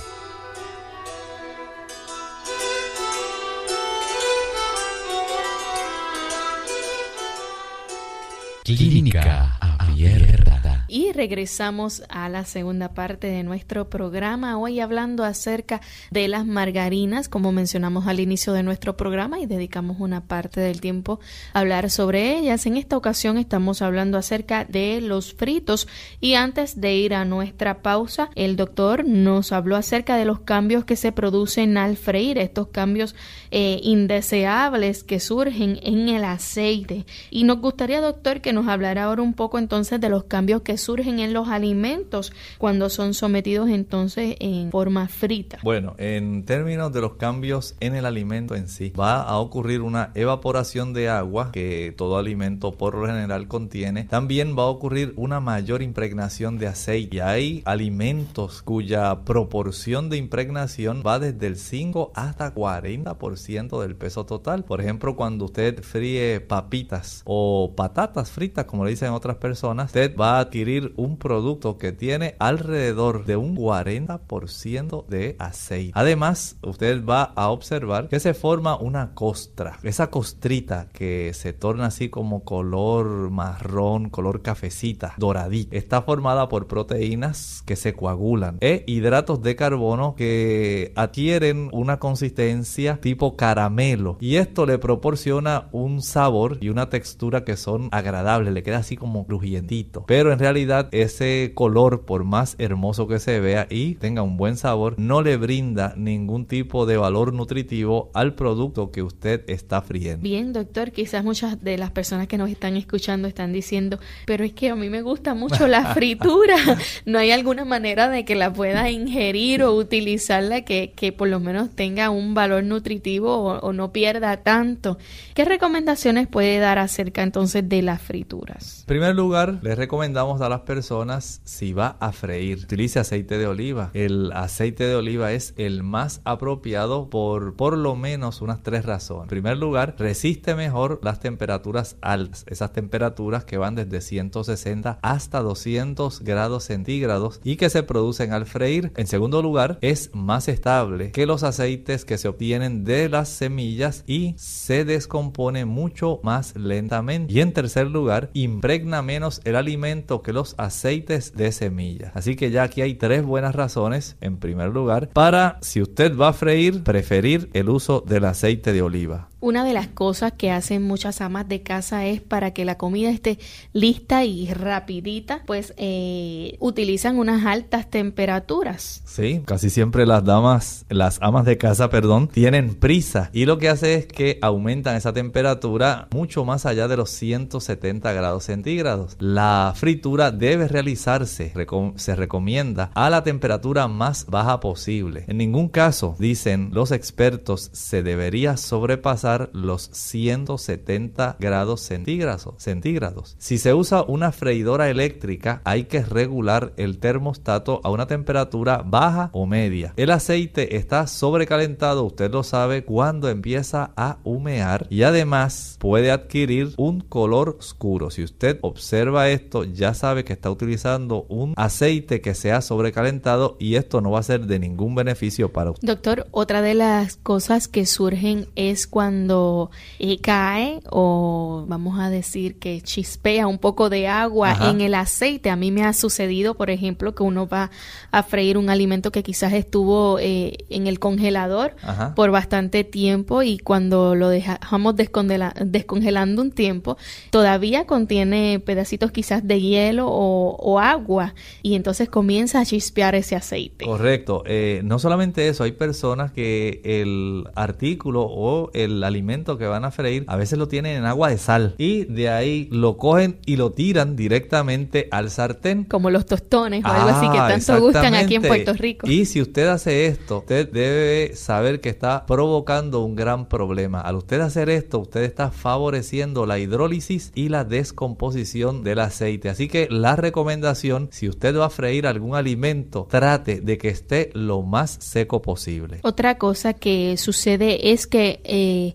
Clínica 8.65 9.59
Abierta. 9.59 10.64
Y 10.87 11.13
regresamos 11.13 12.03
a 12.09 12.29
la 12.29 12.45
segunda 12.45 12.93
parte 12.93 13.25
de 13.25 13.41
nuestro 13.41 13.89
programa, 13.89 14.59
hoy 14.59 14.79
hablando 14.79 15.23
acerca 15.23 15.81
de 16.11 16.27
las 16.27 16.45
margarinas, 16.45 17.27
como 17.27 17.51
mencionamos 17.51 18.05
al 18.05 18.19
inicio 18.19 18.53
de 18.53 18.61
nuestro 18.61 18.95
programa 18.95 19.39
y 19.39 19.47
dedicamos 19.47 19.97
una 19.99 20.27
parte 20.27 20.61
del 20.61 20.81
tiempo 20.81 21.19
a 21.53 21.61
hablar 21.61 21.89
sobre 21.89 22.37
ellas. 22.37 22.67
En 22.67 22.77
esta 22.77 22.97
ocasión 22.97 23.39
estamos 23.39 23.81
hablando 23.81 24.19
acerca 24.19 24.63
de 24.63 25.01
los 25.01 25.33
fritos 25.33 25.87
y 26.21 26.35
antes 26.35 26.79
de 26.79 26.95
ir 26.95 27.15
a 27.15 27.25
nuestra 27.25 27.81
pausa, 27.81 28.29
el 28.35 28.55
doctor 28.55 29.05
nos 29.05 29.53
habló 29.53 29.77
acerca 29.77 30.17
de 30.17 30.25
los 30.25 30.41
cambios 30.41 30.85
que 30.85 30.97
se 30.97 31.11
producen 31.11 31.79
al 31.79 31.97
freír, 31.97 32.37
estos 32.37 32.67
cambios 32.67 33.15
eh, 33.49 33.79
indeseables 33.81 35.03
que 35.03 35.19
surgen 35.19 35.79
en 35.81 36.09
el 36.09 36.25
aceite. 36.25 37.07
Y 37.31 37.43
nos 37.43 37.59
gustaría, 37.59 38.01
doctor, 38.01 38.41
que 38.41 38.53
nos 38.53 38.67
hablará 38.67 39.05
ahora 39.05 39.23
un 39.23 39.33
poco 39.33 39.57
entonces 39.57 39.99
de 39.99 40.09
los 40.09 40.25
cambios 40.25 40.61
que 40.61 40.74
surgen 40.77 41.19
en 41.19 41.33
los 41.33 41.47
alimentos 41.47 42.33
cuando 42.57 42.89
son 42.89 43.13
sometidos 43.13 43.69
entonces 43.69 44.35
en 44.39 44.71
forma 44.71 45.07
frita. 45.07 45.59
Bueno, 45.63 45.95
en 45.97 46.45
términos 46.45 46.91
de 46.93 47.01
los 47.01 47.15
cambios 47.15 47.75
en 47.79 47.95
el 47.95 48.05
alimento 48.05 48.55
en 48.55 48.67
sí, 48.67 48.91
va 48.99 49.21
a 49.21 49.37
ocurrir 49.37 49.81
una 49.81 50.11
evaporación 50.15 50.93
de 50.93 51.09
agua 51.09 51.51
que 51.51 51.93
todo 51.95 52.17
alimento 52.17 52.73
por 52.73 52.95
lo 52.95 53.07
general 53.07 53.47
contiene. 53.47 54.03
También 54.03 54.57
va 54.57 54.63
a 54.63 54.67
ocurrir 54.67 55.13
una 55.15 55.39
mayor 55.39 55.81
impregnación 55.81 56.57
de 56.57 56.67
aceite. 56.67 57.17
Y 57.17 57.19
hay 57.19 57.61
alimentos 57.65 58.61
cuya 58.61 59.23
proporción 59.23 60.09
de 60.09 60.17
impregnación 60.17 61.03
va 61.05 61.19
desde 61.19 61.47
el 61.47 61.57
5 61.57 62.11
hasta 62.15 62.53
40% 62.53 63.81
del 63.81 63.95
peso 63.95 64.25
total. 64.25 64.63
Por 64.63 64.81
ejemplo, 64.81 65.15
cuando 65.15 65.45
usted 65.45 65.81
fríe 65.83 66.41
papitas 66.41 67.21
o 67.25 67.73
patatas 67.75 68.31
fritas, 68.31 68.65
como 68.65 68.83
le 68.83 68.91
dicen 68.91 69.09
otras 69.09 69.37
personas, 69.37 69.87
usted 69.87 70.15
va 70.15 70.37
a 70.37 70.39
adquirir 70.41 70.64
un 70.95 71.17
producto 71.17 71.77
que 71.77 71.91
tiene 71.91 72.35
alrededor 72.39 73.25
de 73.25 73.35
un 73.37 73.55
40% 73.55 75.05
de 75.07 75.35
aceite. 75.39 75.91
Además, 75.93 76.57
usted 76.63 77.05
va 77.05 77.23
a 77.35 77.49
observar 77.49 78.07
que 78.07 78.19
se 78.19 78.33
forma 78.33 78.75
una 78.77 79.13
costra. 79.13 79.77
Esa 79.83 80.09
costrita 80.09 80.87
que 80.91 81.31
se 81.33 81.53
torna 81.53 81.87
así 81.87 82.09
como 82.09 82.43
color 82.43 83.29
marrón, 83.29 84.09
color 84.09 84.41
cafecita, 84.41 85.13
doradita. 85.17 85.75
Está 85.75 86.01
formada 86.01 86.49
por 86.49 86.67
proteínas 86.67 87.61
que 87.65 87.75
se 87.75 87.93
coagulan 87.93 88.57
e 88.61 88.83
hidratos 88.87 89.41
de 89.41 89.55
carbono 89.55 90.15
que 90.15 90.93
adquieren 90.95 91.69
una 91.73 91.99
consistencia 91.99 92.99
tipo 93.01 93.35
caramelo. 93.35 94.17
Y 94.19 94.37
esto 94.37 94.65
le 94.65 94.79
proporciona 94.79 95.69
un 95.71 96.01
sabor 96.01 96.57
y 96.61 96.69
una 96.69 96.89
textura 96.89 97.43
que 97.43 97.55
son 97.55 97.89
agradables. 97.91 98.53
Le 98.53 98.63
queda 98.63 98.77
así 98.77 98.97
como 98.97 99.25
crujientito. 99.27 100.05
Pero 100.07 100.31
en 100.31 100.39
realidad 100.39 100.54
ese 100.91 101.51
color, 101.53 102.05
por 102.05 102.23
más 102.23 102.55
hermoso 102.59 103.07
que 103.07 103.19
se 103.19 103.39
vea 103.39 103.67
y 103.69 103.95
tenga 103.95 104.21
un 104.21 104.37
buen 104.37 104.57
sabor, 104.57 104.95
no 104.97 105.21
le 105.21 105.37
brinda 105.37 105.93
ningún 105.97 106.45
tipo 106.45 106.85
de 106.85 106.97
valor 106.97 107.33
nutritivo 107.33 108.09
al 108.13 108.35
producto 108.35 108.91
que 108.91 109.03
usted 109.03 109.43
está 109.47 109.81
friendo. 109.81 110.21
Bien, 110.21 110.53
doctor, 110.53 110.91
quizás 110.91 111.23
muchas 111.23 111.61
de 111.61 111.77
las 111.77 111.91
personas 111.91 112.27
que 112.27 112.37
nos 112.37 112.49
están 112.49 112.77
escuchando 112.77 113.27
están 113.27 113.51
diciendo, 113.51 113.99
pero 114.25 114.43
es 114.43 114.53
que 114.53 114.69
a 114.69 114.75
mí 114.75 114.89
me 114.89 115.01
gusta 115.01 115.33
mucho 115.33 115.67
la 115.67 115.85
fritura. 115.93 116.55
¿No 117.05 117.19
hay 117.19 117.31
alguna 117.31 117.65
manera 117.65 118.09
de 118.09 118.25
que 118.25 118.35
la 118.35 118.53
pueda 118.53 118.89
ingerir 118.89 119.63
o 119.63 119.75
utilizarla 119.75 120.61
que, 120.61 120.93
que 120.95 121.11
por 121.11 121.27
lo 121.27 121.39
menos 121.39 121.69
tenga 121.71 122.09
un 122.09 122.33
valor 122.33 122.63
nutritivo 122.63 123.35
o, 123.35 123.59
o 123.59 123.73
no 123.73 123.91
pierda 123.91 124.37
tanto? 124.37 124.97
¿Qué 125.33 125.45
recomendaciones 125.45 126.27
puede 126.27 126.59
dar 126.59 126.79
acerca 126.79 127.23
entonces 127.23 127.67
de 127.67 127.81
las 127.81 128.01
frituras? 128.01 128.79
En 128.81 128.85
primer 128.85 129.15
lugar, 129.15 129.59
les 129.61 129.77
recomendamos 129.77 130.39
las 130.49 130.61
personas 130.61 131.41
si 131.43 131.73
va 131.73 131.97
a 131.99 132.11
freír, 132.11 132.59
utilice 132.63 132.99
aceite 132.99 133.37
de 133.37 133.47
oliva. 133.47 133.91
El 133.93 134.31
aceite 134.33 134.85
de 134.85 134.95
oliva 134.95 135.31
es 135.31 135.53
el 135.57 135.83
más 135.83 136.21
apropiado 136.23 137.09
por 137.09 137.55
por 137.55 137.77
lo 137.77 137.95
menos 137.95 138.41
unas 138.41 138.63
tres 138.63 138.85
razones. 138.85 139.23
En 139.23 139.29
primer 139.29 139.57
lugar, 139.57 139.95
resiste 139.97 140.55
mejor 140.55 140.99
las 141.03 141.19
temperaturas 141.19 141.97
altas, 142.01 142.45
esas 142.47 142.73
temperaturas 142.73 143.45
que 143.45 143.57
van 143.57 143.75
desde 143.75 144.01
160 144.01 144.99
hasta 145.01 145.41
200 145.41 146.21
grados 146.21 146.63
centígrados 146.65 147.39
y 147.43 147.55
que 147.55 147.69
se 147.69 147.83
producen 147.83 148.33
al 148.33 148.45
freír. 148.45 148.91
En 148.95 149.07
segundo 149.07 149.41
lugar, 149.41 149.77
es 149.81 150.11
más 150.13 150.47
estable 150.47 151.11
que 151.11 151.25
los 151.25 151.43
aceites 151.43 152.05
que 152.05 152.17
se 152.17 152.27
obtienen 152.27 152.83
de 152.83 153.09
las 153.09 153.29
semillas 153.29 154.03
y 154.07 154.35
se 154.37 154.85
descompone 154.85 155.65
mucho 155.65 156.19
más 156.23 156.55
lentamente. 156.55 157.33
Y 157.33 157.41
en 157.41 157.53
tercer 157.53 157.87
lugar, 157.87 158.29
impregna 158.33 159.01
menos 159.01 159.41
el 159.43 159.55
alimento 159.55 160.21
que 160.21 160.33
los 160.35 160.53
aceites 160.59 161.33
de 161.33 161.51
semillas. 161.51 162.11
Así 162.13 162.35
que 162.35 162.51
ya 162.51 162.63
aquí 162.63 162.81
hay 162.81 162.93
tres 162.93 163.23
buenas 163.23 163.55
razones, 163.55 164.17
en 164.21 164.37
primer 164.37 164.69
lugar, 164.69 165.09
para 165.09 165.57
si 165.61 165.81
usted 165.81 166.15
va 166.15 166.27
a 166.27 166.33
freír, 166.33 166.83
preferir 166.83 167.49
el 167.53 167.69
uso 167.69 168.03
del 168.05 168.25
aceite 168.25 168.71
de 168.71 168.83
oliva. 168.83 169.29
Una 169.45 169.63
de 169.63 169.73
las 169.73 169.87
cosas 169.87 170.31
que 170.31 170.49
hacen 170.49 170.81
muchas 170.81 171.21
amas 171.21 171.47
de 171.47 171.61
casa 171.61 172.07
es 172.07 172.19
para 172.19 172.49
que 172.49 172.65
la 172.65 172.79
comida 172.79 173.11
esté 173.11 173.37
lista 173.73 174.25
y 174.25 174.51
rapidita, 174.51 175.43
pues 175.45 175.75
eh, 175.77 176.57
utilizan 176.59 177.19
unas 177.19 177.45
altas 177.45 177.87
temperaturas. 177.91 179.03
Sí, 179.05 179.43
casi 179.45 179.69
siempre 179.69 180.07
las 180.07 180.25
damas, 180.25 180.87
las 180.89 181.19
amas 181.21 181.45
de 181.45 181.59
casa, 181.59 181.91
perdón, 181.91 182.27
tienen 182.27 182.73
prisa 182.73 183.29
y 183.33 183.45
lo 183.45 183.59
que 183.59 183.69
hace 183.69 183.93
es 183.93 184.07
que 184.07 184.39
aumentan 184.41 184.95
esa 184.95 185.13
temperatura 185.13 186.07
mucho 186.11 186.43
más 186.43 186.65
allá 186.65 186.87
de 186.87 186.97
los 186.97 187.11
170 187.11 188.13
grados 188.13 188.45
centígrados. 188.45 189.15
La 189.19 189.73
fritura 189.75 190.31
debe 190.31 190.67
realizarse, 190.67 191.53
se 191.97 192.15
recomienda, 192.15 192.89
a 192.95 193.11
la 193.11 193.23
temperatura 193.23 193.87
más 193.87 194.25
baja 194.25 194.59
posible. 194.59 195.25
En 195.27 195.37
ningún 195.37 195.69
caso, 195.69 196.15
dicen 196.17 196.71
los 196.73 196.91
expertos, 196.91 197.69
se 197.73 198.01
debería 198.01 198.57
sobrepasar 198.57 199.34
los 199.53 199.89
170 199.93 201.37
grados 201.39 201.81
centígrados, 201.81 203.35
Si 203.37 203.57
se 203.57 203.73
usa 203.73 204.03
una 204.03 204.31
freidora 204.31 204.89
eléctrica, 204.89 205.61
hay 205.63 205.85
que 205.85 206.01
regular 206.01 206.73
el 206.77 206.99
termostato 206.99 207.81
a 207.83 207.89
una 207.89 208.07
temperatura 208.07 208.83
baja 208.85 209.29
o 209.33 209.45
media. 209.45 209.93
El 209.97 210.11
aceite 210.11 210.77
está 210.77 211.07
sobrecalentado, 211.07 212.03
usted 212.03 212.31
lo 212.31 212.43
sabe, 212.43 212.83
cuando 212.83 213.29
empieza 213.29 213.91
a 213.95 214.17
humear 214.23 214.87
y 214.89 215.03
además 215.03 215.77
puede 215.79 216.11
adquirir 216.11 216.73
un 216.77 217.01
color 217.01 217.57
oscuro. 217.59 218.09
Si 218.09 218.23
usted 218.23 218.59
observa 218.61 219.29
esto, 219.29 219.63
ya 219.63 219.93
sabe 219.93 220.23
que 220.23 220.33
está 220.33 220.49
utilizando 220.51 221.25
un 221.29 221.53
aceite 221.57 222.21
que 222.21 222.35
se 222.35 222.51
ha 222.51 222.61
sobrecalentado 222.61 223.57
y 223.59 223.75
esto 223.75 224.01
no 224.01 224.11
va 224.11 224.19
a 224.19 224.23
ser 224.23 224.45
de 224.45 224.59
ningún 224.59 224.95
beneficio 224.95 225.51
para 225.51 225.71
usted. 225.71 225.87
Doctor, 225.87 226.27
otra 226.31 226.61
de 226.61 226.73
las 226.73 227.17
cosas 227.17 227.67
que 227.67 227.85
surgen 227.85 228.47
es 228.55 228.87
cuando 228.87 229.14
cuando 229.15 229.71
eh, 229.97 230.19
cae 230.19 230.81
o 230.91 231.63
vamos 231.69 231.99
a 231.99 232.09
decir 232.09 232.59
que 232.59 232.81
chispea 232.81 233.47
un 233.47 233.59
poco 233.59 233.89
de 233.89 234.09
agua 234.09 234.69
en 234.69 234.81
el 234.81 234.93
aceite. 234.93 235.49
A 235.49 235.55
mí 235.55 235.71
me 235.71 235.85
ha 235.85 235.93
sucedido, 235.93 236.55
por 236.55 236.69
ejemplo, 236.69 237.15
que 237.15 237.23
uno 237.23 237.47
va 237.47 237.71
a 238.11 238.23
freír 238.23 238.57
un 238.57 238.69
alimento 238.69 239.13
que 239.13 239.23
quizás 239.23 239.53
estuvo 239.53 240.19
eh, 240.19 240.57
en 240.69 240.87
el 240.87 240.99
congelador 240.99 241.77
por 242.13 242.31
bastante 242.31 242.83
tiempo 242.83 243.41
y 243.41 243.57
cuando 243.57 244.15
lo 244.15 244.27
dejamos 244.27 244.95
descongelando 244.95 246.41
un 246.41 246.51
tiempo, 246.51 246.97
todavía 247.29 247.85
contiene 247.85 248.59
pedacitos 248.59 249.11
quizás 249.11 249.47
de 249.47 249.61
hielo 249.61 250.07
o, 250.09 250.75
agua 250.75 251.35
y 251.63 251.75
entonces 251.75 252.09
comienza 252.09 252.59
a 252.59 252.65
chispear 252.65 253.15
ese 253.15 253.37
aceite. 253.37 253.85
Correcto. 253.85 254.43
Eh, 254.45 254.81
no 254.83 254.99
solamente 254.99 255.47
eso, 255.47 255.63
hay 255.63 255.71
personas 255.71 256.33
que 256.33 256.81
el 256.83 257.45
artículo 257.55 258.25
o 258.29 258.71
el 258.73 259.04
alimento 259.05 259.57
que 259.57 259.65
van 259.65 259.85
a 259.85 259.91
freír, 259.91 260.25
a 260.27 260.35
veces 260.35 260.59
lo 260.59 260.67
tienen 260.67 260.97
en 260.97 261.05
agua 261.05 261.29
de 261.29 261.37
sal 261.37 261.75
y 261.77 262.05
de 262.05 262.29
ahí 262.29 262.67
lo 262.71 262.97
cogen 262.97 263.39
y 263.45 263.55
lo 263.55 263.71
tiran 263.71 264.15
directamente 264.15 265.07
al 265.11 265.29
sartén. 265.29 265.85
Como 265.85 266.09
los 266.09 266.25
tostones 266.25 266.83
o 266.83 266.87
algo 266.87 267.09
así 267.09 267.29
que 267.29 267.37
ah, 267.37 267.47
tanto 267.47 267.79
gustan 267.79 268.15
aquí 268.15 268.35
en 268.35 268.41
Puerto 268.41 268.73
Rico. 268.73 269.07
Y 269.07 269.25
si 269.25 269.41
usted 269.41 269.67
hace 269.67 270.07
esto, 270.07 270.39
usted 270.39 270.69
debe 270.69 271.35
saber 271.35 271.79
que 271.79 271.89
está 271.89 272.25
provocando 272.25 273.01
un 273.01 273.15
gran 273.15 273.47
problema. 273.47 274.01
Al 274.01 274.15
usted 274.15 274.41
hacer 274.41 274.69
esto, 274.69 274.99
usted 274.99 275.21
está 275.21 275.51
favoreciendo 275.51 276.45
la 276.45 276.57
hidrólisis 276.57 277.31
y 277.35 277.49
la 277.49 277.63
descomposición 277.63 278.83
del 278.83 278.99
aceite. 278.99 279.49
Así 279.49 279.67
que 279.67 279.87
la 279.89 280.15
recomendación, 280.15 281.09
si 281.11 281.29
usted 281.29 281.55
va 281.55 281.67
a 281.67 281.69
freír 281.69 282.07
algún 282.07 282.35
alimento, 282.35 283.07
trate 283.09 283.61
de 283.61 283.77
que 283.77 283.89
esté 283.89 284.31
lo 284.33 284.63
más 284.63 284.97
seco 284.99 285.41
posible. 285.41 285.99
Otra 286.01 286.37
cosa 286.37 286.73
que 286.73 287.17
sucede 287.17 287.91
es 287.91 288.07
que 288.07 288.41
eh, 288.43 288.94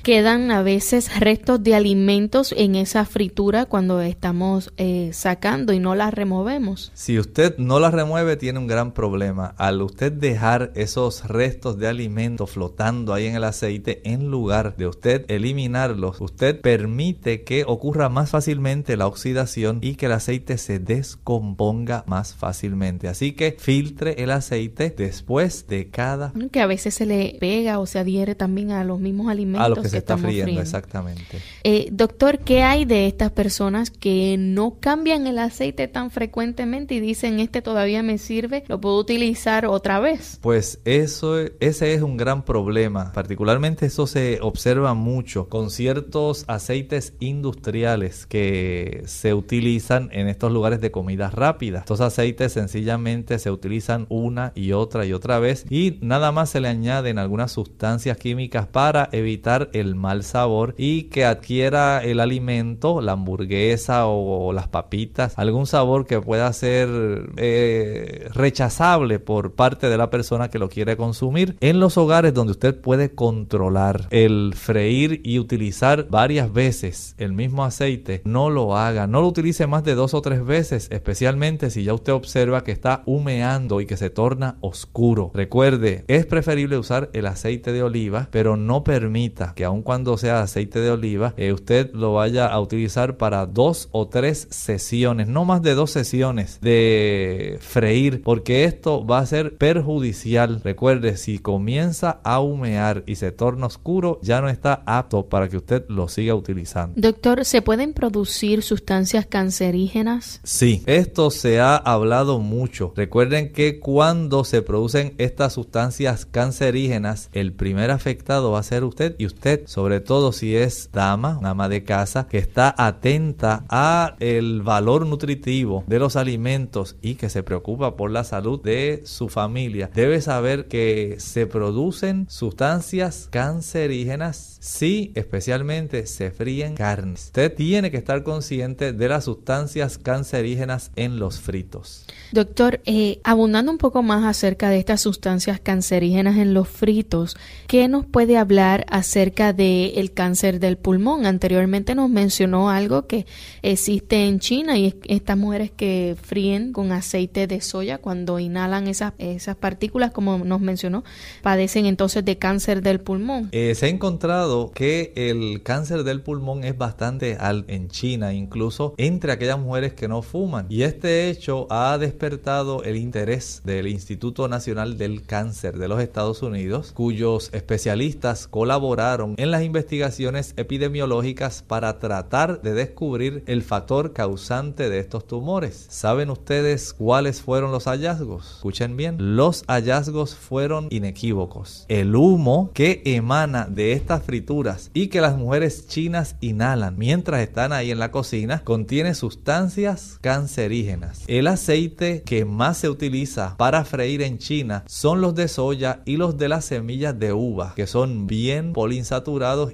quedan 0.01 0.51
a 0.51 0.63
veces 0.63 1.19
restos 1.19 1.63
de 1.63 1.75
alimentos 1.75 2.53
en 2.57 2.75
esa 2.75 3.05
fritura 3.05 3.65
cuando 3.65 4.01
estamos 4.01 4.73
eh, 4.77 5.11
sacando 5.13 5.73
y 5.73 5.79
no 5.79 5.95
las 5.95 6.13
removemos. 6.13 6.91
Si 6.93 7.19
usted 7.19 7.57
no 7.57 7.79
las 7.79 7.93
remueve 7.93 8.37
tiene 8.37 8.59
un 8.59 8.67
gran 8.67 8.93
problema. 8.93 9.53
Al 9.57 9.81
usted 9.81 10.11
dejar 10.11 10.71
esos 10.75 11.27
restos 11.27 11.77
de 11.77 11.87
alimentos 11.87 12.51
flotando 12.51 13.13
ahí 13.13 13.27
en 13.27 13.35
el 13.35 13.43
aceite, 13.43 14.01
en 14.03 14.29
lugar 14.29 14.75
de 14.75 14.87
usted 14.87 15.25
eliminarlos, 15.29 16.19
usted 16.21 16.59
permite 16.59 17.43
que 17.43 17.63
ocurra 17.67 18.09
más 18.09 18.29
fácilmente 18.29 18.97
la 18.97 19.07
oxidación 19.07 19.79
y 19.81 19.95
que 19.95 20.07
el 20.07 20.13
aceite 20.13 20.57
se 20.57 20.79
descomponga 20.79 22.03
más 22.07 22.33
fácilmente. 22.33 23.07
Así 23.07 23.33
que 23.33 23.55
filtre 23.59 24.23
el 24.23 24.31
aceite 24.31 24.93
después 24.95 25.67
de 25.67 25.89
cada... 25.89 26.33
Que 26.51 26.61
a 26.61 26.67
veces 26.67 26.93
se 26.93 27.05
le 27.05 27.37
pega 27.39 27.79
o 27.79 27.85
se 27.85 27.99
adhiere 27.99 28.35
también 28.35 28.71
a 28.71 28.83
los 28.83 28.99
mismos 28.99 29.29
alimentos 29.29 29.65
a 29.65 29.69
lo 29.69 29.75
que, 29.81 29.90
se 29.91 29.97
está 29.97 30.17
friendo, 30.17 30.61
exactamente. 30.61 31.39
Eh, 31.63 31.89
doctor, 31.91 32.39
¿qué 32.39 32.63
hay 32.63 32.85
de 32.85 33.07
estas 33.07 33.31
personas 33.31 33.91
que 33.91 34.35
no 34.37 34.77
cambian 34.79 35.27
el 35.27 35.39
aceite 35.39 35.87
tan 35.87 36.11
frecuentemente 36.11 36.95
y 36.95 36.99
dicen 36.99 37.39
este 37.39 37.61
todavía 37.61 38.03
me 38.03 38.17
sirve, 38.17 38.63
lo 38.67 38.79
puedo 38.79 38.97
utilizar 38.97 39.65
otra 39.65 39.99
vez? 39.99 40.39
Pues 40.41 40.79
eso, 40.85 41.39
ese 41.59 41.93
es 41.93 42.01
un 42.01 42.17
gran 42.17 42.43
problema. 42.43 43.11
Particularmente 43.13 43.87
eso 43.87 44.07
se 44.07 44.39
observa 44.41 44.93
mucho 44.93 45.49
con 45.49 45.69
ciertos 45.69 46.45
aceites 46.47 47.13
industriales 47.19 48.25
que 48.25 49.03
se 49.05 49.33
utilizan 49.33 50.09
en 50.11 50.27
estos 50.27 50.51
lugares 50.51 50.81
de 50.81 50.91
comida 50.91 51.29
rápida. 51.29 51.79
Estos 51.79 52.01
aceites 52.01 52.53
sencillamente 52.53 53.39
se 53.39 53.51
utilizan 53.51 54.05
una 54.09 54.51
y 54.55 54.73
otra 54.73 55.05
y 55.05 55.13
otra 55.13 55.39
vez 55.39 55.65
y 55.69 55.97
nada 56.01 56.31
más 56.31 56.49
se 56.49 56.59
le 56.59 56.67
añaden 56.67 57.17
algunas 57.17 57.51
sustancias 57.51 58.17
químicas 58.17 58.67
para 58.67 59.09
evitar 59.11 59.31
evitar 59.31 59.69
el 59.81 59.95
mal 59.95 60.23
sabor 60.23 60.73
y 60.77 61.03
que 61.03 61.25
adquiera 61.25 62.03
el 62.03 62.19
alimento, 62.19 63.01
la 63.01 63.13
hamburguesa 63.13 64.07
o, 64.07 64.53
las 64.53 64.67
papitas, 64.67 65.33
algún 65.37 65.67
sabor 65.67 66.05
que 66.05 66.21
pueda 66.21 66.51
ser 66.53 66.89
eh, 67.37 68.29
rechazable 68.33 69.19
por 69.19 69.53
parte 69.53 69.89
de 69.89 69.97
la 69.97 70.09
persona 70.09 70.49
que 70.49 70.59
lo 70.59 70.69
quiere 70.69 70.97
consumir 70.97 71.57
en 71.59 71.79
los 71.79 71.97
hogares 71.97 72.33
donde 72.33 72.51
usted 72.51 72.79
puede 72.79 73.11
controlar 73.11 74.07
el 74.11 74.53
freír 74.55 75.21
y 75.23 75.39
utilizar 75.39 76.07
varias 76.09 76.51
veces 76.51 77.15
el 77.17 77.33
mismo 77.33 77.63
aceite, 77.63 78.21
no 78.25 78.49
lo 78.49 78.77
haga, 78.77 79.07
no 79.07 79.21
lo 79.21 79.27
utilice 79.27 79.67
más 79.67 79.83
de 79.83 79.95
dos 79.95 80.13
o 80.13 80.21
tres 80.21 80.45
veces, 80.45 80.87
especialmente 80.91 81.69
si 81.69 81.83
ya 81.83 81.93
usted 81.93 82.13
observa 82.13 82.63
que 82.63 82.71
está 82.71 83.03
humeando 83.05 83.81
y 83.81 83.85
que 83.85 83.97
se 83.97 84.09
torna 84.09 84.57
oscuro. 84.61 85.31
Recuerde, 85.33 86.03
es 86.07 86.25
preferible 86.25 86.77
usar 86.77 87.09
el 87.13 87.25
aceite 87.25 87.71
de 87.71 87.83
oliva, 87.83 88.27
pero 88.31 88.57
no 88.57 88.83
permita 88.83 89.53
que 89.55 89.65
aun 89.71 89.81
cuando 89.81 90.17
sea 90.17 90.41
aceite 90.41 90.79
de 90.79 90.91
oliva, 90.91 91.33
eh, 91.37 91.53
usted 91.53 91.91
lo 91.93 92.13
vaya 92.13 92.47
a 92.47 92.59
utilizar 92.59 93.17
para 93.17 93.45
dos 93.45 93.89
o 93.91 94.07
tres 94.07 94.47
sesiones, 94.51 95.27
no 95.27 95.45
más 95.45 95.61
de 95.61 95.73
dos 95.73 95.91
sesiones 95.91 96.59
de 96.61 97.57
freír, 97.61 98.21
porque 98.21 98.65
esto 98.65 99.05
va 99.05 99.19
a 99.19 99.25
ser 99.25 99.57
perjudicial. 99.57 100.61
Recuerde, 100.63 101.17
si 101.17 101.39
comienza 101.39 102.19
a 102.23 102.39
humear 102.41 103.03
y 103.05 103.15
se 103.15 103.31
torna 103.31 103.67
oscuro, 103.67 104.19
ya 104.21 104.41
no 104.41 104.49
está 104.49 104.83
apto 104.85 105.27
para 105.27 105.47
que 105.47 105.57
usted 105.57 105.85
lo 105.87 106.07
siga 106.07 106.35
utilizando. 106.35 106.93
Doctor, 106.99 107.45
¿se 107.45 107.61
pueden 107.61 107.93
producir 107.93 108.63
sustancias 108.63 109.25
cancerígenas? 109.25 110.41
Sí, 110.43 110.83
esto 110.85 111.31
se 111.31 111.59
ha 111.59 111.77
hablado 111.77 112.39
mucho. 112.39 112.93
Recuerden 112.95 113.53
que 113.53 113.79
cuando 113.79 114.43
se 114.43 114.61
producen 114.61 115.13
estas 115.17 115.53
sustancias 115.53 116.25
cancerígenas, 116.25 117.29
el 117.31 117.53
primer 117.53 117.91
afectado 117.91 118.51
va 118.51 118.59
a 118.59 118.63
ser 118.63 118.83
usted 118.83 119.15
y 119.17 119.25
usted, 119.25 119.60
sobre 119.65 119.99
todo 119.99 120.31
si 120.31 120.55
es 120.55 120.89
dama, 120.91 121.39
ama 121.43 121.69
de 121.69 121.83
casa, 121.83 122.27
que 122.27 122.37
está 122.37 122.73
atenta 122.77 123.65
a 123.69 124.15
el 124.19 124.61
valor 124.61 125.05
nutritivo 125.05 125.83
de 125.87 125.99
los 125.99 126.15
alimentos 126.15 126.95
y 127.01 127.15
que 127.15 127.29
se 127.29 127.43
preocupa 127.43 127.95
por 127.95 128.11
la 128.11 128.23
salud 128.23 128.61
de 128.61 129.01
su 129.05 129.29
familia, 129.29 129.89
debe 129.93 130.21
saber 130.21 130.67
que 130.67 131.15
se 131.19 131.47
producen 131.47 132.25
sustancias 132.29 133.27
cancerígenas 133.31 134.57
si 134.59 135.11
especialmente 135.15 136.05
se 136.05 136.31
fríen 136.31 136.75
carnes. 136.75 137.25
Usted 137.25 137.53
tiene 137.53 137.91
que 137.91 137.97
estar 137.97 138.23
consciente 138.23 138.93
de 138.93 139.09
las 139.09 139.25
sustancias 139.25 139.97
cancerígenas 139.97 140.91
en 140.95 141.19
los 141.19 141.39
fritos. 141.39 142.05
Doctor, 142.31 142.81
eh, 142.85 143.19
abundando 143.23 143.71
un 143.71 143.77
poco 143.77 144.03
más 144.03 144.23
acerca 144.23 144.69
de 144.69 144.77
estas 144.77 145.01
sustancias 145.01 145.59
cancerígenas 145.59 146.37
en 146.37 146.53
los 146.53 146.67
fritos, 146.67 147.35
¿qué 147.67 147.87
nos 147.87 148.05
puede 148.05 148.37
hablar 148.37 148.85
acerca 148.89 149.50
del 149.53 149.91
el 149.95 150.11
cáncer 150.11 150.59
del 150.59 150.77
pulmón? 150.77 151.25
Anteriormente 151.25 151.95
nos 151.95 152.09
mencionó 152.09 152.69
algo 152.69 153.07
que 153.07 153.25
existe 153.61 154.27
en 154.27 154.39
China 154.39 154.77
y 154.77 154.95
estas 155.07 155.37
mujeres 155.37 155.71
que 155.71 156.15
fríen 156.21 156.73
con 156.73 156.91
aceite 156.91 157.47
de 157.47 157.61
soya 157.61 157.97
cuando 157.97 158.39
inhalan 158.39 158.87
esas, 158.87 159.13
esas 159.17 159.55
partículas, 159.55 160.11
como 160.11 160.39
nos 160.39 160.61
mencionó, 160.61 161.03
padecen 161.41 161.85
entonces 161.85 162.25
de 162.25 162.37
cáncer 162.37 162.81
del 162.81 162.99
pulmón. 162.99 163.49
Eh, 163.51 163.75
se 163.75 163.85
ha 163.85 163.89
encontrado 163.89 164.71
que 164.71 165.13
el 165.15 165.61
cáncer 165.63 166.03
del 166.03 166.21
pulmón 166.21 166.63
es 166.63 166.77
bastante 166.77 167.37
alto 167.39 167.71
en 167.71 167.89
China, 167.89 168.33
incluso 168.33 168.93
entre 168.97 169.31
aquellas 169.31 169.59
mujeres 169.59 169.93
que 169.93 170.07
no 170.07 170.21
fuman. 170.21 170.65
Y 170.69 170.83
este 170.83 171.29
hecho 171.29 171.67
ha 171.69 171.97
despertado 171.97 172.83
el 172.83 172.97
interés 172.97 173.61
del 173.63 173.87
Instituto 173.87 174.47
Nacional 174.47 174.97
del 174.97 175.23
Cáncer 175.23 175.77
de 175.77 175.87
los 175.87 176.01
Estados 176.01 176.41
Unidos, 176.41 176.91
cuyos 176.93 177.49
especialistas 177.53 178.47
colaboraron 178.47 179.35
en 179.41 179.49
las 179.49 179.63
investigaciones 179.63 180.53
epidemiológicas 180.55 181.63
para 181.63 181.97
tratar 181.97 182.61
de 182.61 182.75
descubrir 182.75 183.43
el 183.47 183.63
factor 183.63 184.13
causante 184.13 184.87
de 184.87 184.99
estos 184.99 185.25
tumores. 185.25 185.87
¿Saben 185.89 186.29
ustedes 186.29 186.93
cuáles 186.93 187.41
fueron 187.41 187.71
los 187.71 187.85
hallazgos? 187.85 188.57
Escuchen 188.57 188.95
bien, 188.95 189.35
los 189.35 189.63
hallazgos 189.67 190.35
fueron 190.35 190.89
inequívocos. 190.91 191.85
El 191.87 192.15
humo 192.15 192.69
que 192.75 193.01
emana 193.03 193.65
de 193.65 193.93
estas 193.93 194.21
frituras 194.21 194.91
y 194.93 195.07
que 195.07 195.21
las 195.21 195.35
mujeres 195.35 195.87
chinas 195.87 196.35
inhalan 196.39 196.99
mientras 196.99 197.41
están 197.41 197.73
ahí 197.73 197.89
en 197.89 197.97
la 197.97 198.11
cocina 198.11 198.63
contiene 198.63 199.15
sustancias 199.15 200.19
cancerígenas. 200.21 201.23
El 201.25 201.47
aceite 201.47 202.21
que 202.21 202.45
más 202.45 202.77
se 202.77 202.89
utiliza 202.89 203.57
para 203.57 203.85
freír 203.85 204.21
en 204.21 204.37
China 204.37 204.83
son 204.85 205.19
los 205.19 205.33
de 205.33 205.47
soya 205.47 206.03
y 206.05 206.17
los 206.17 206.37
de 206.37 206.47
las 206.47 206.65
semillas 206.65 207.17
de 207.17 207.33
uva, 207.33 207.73
que 207.75 207.87
son 207.87 208.27
bien 208.27 208.73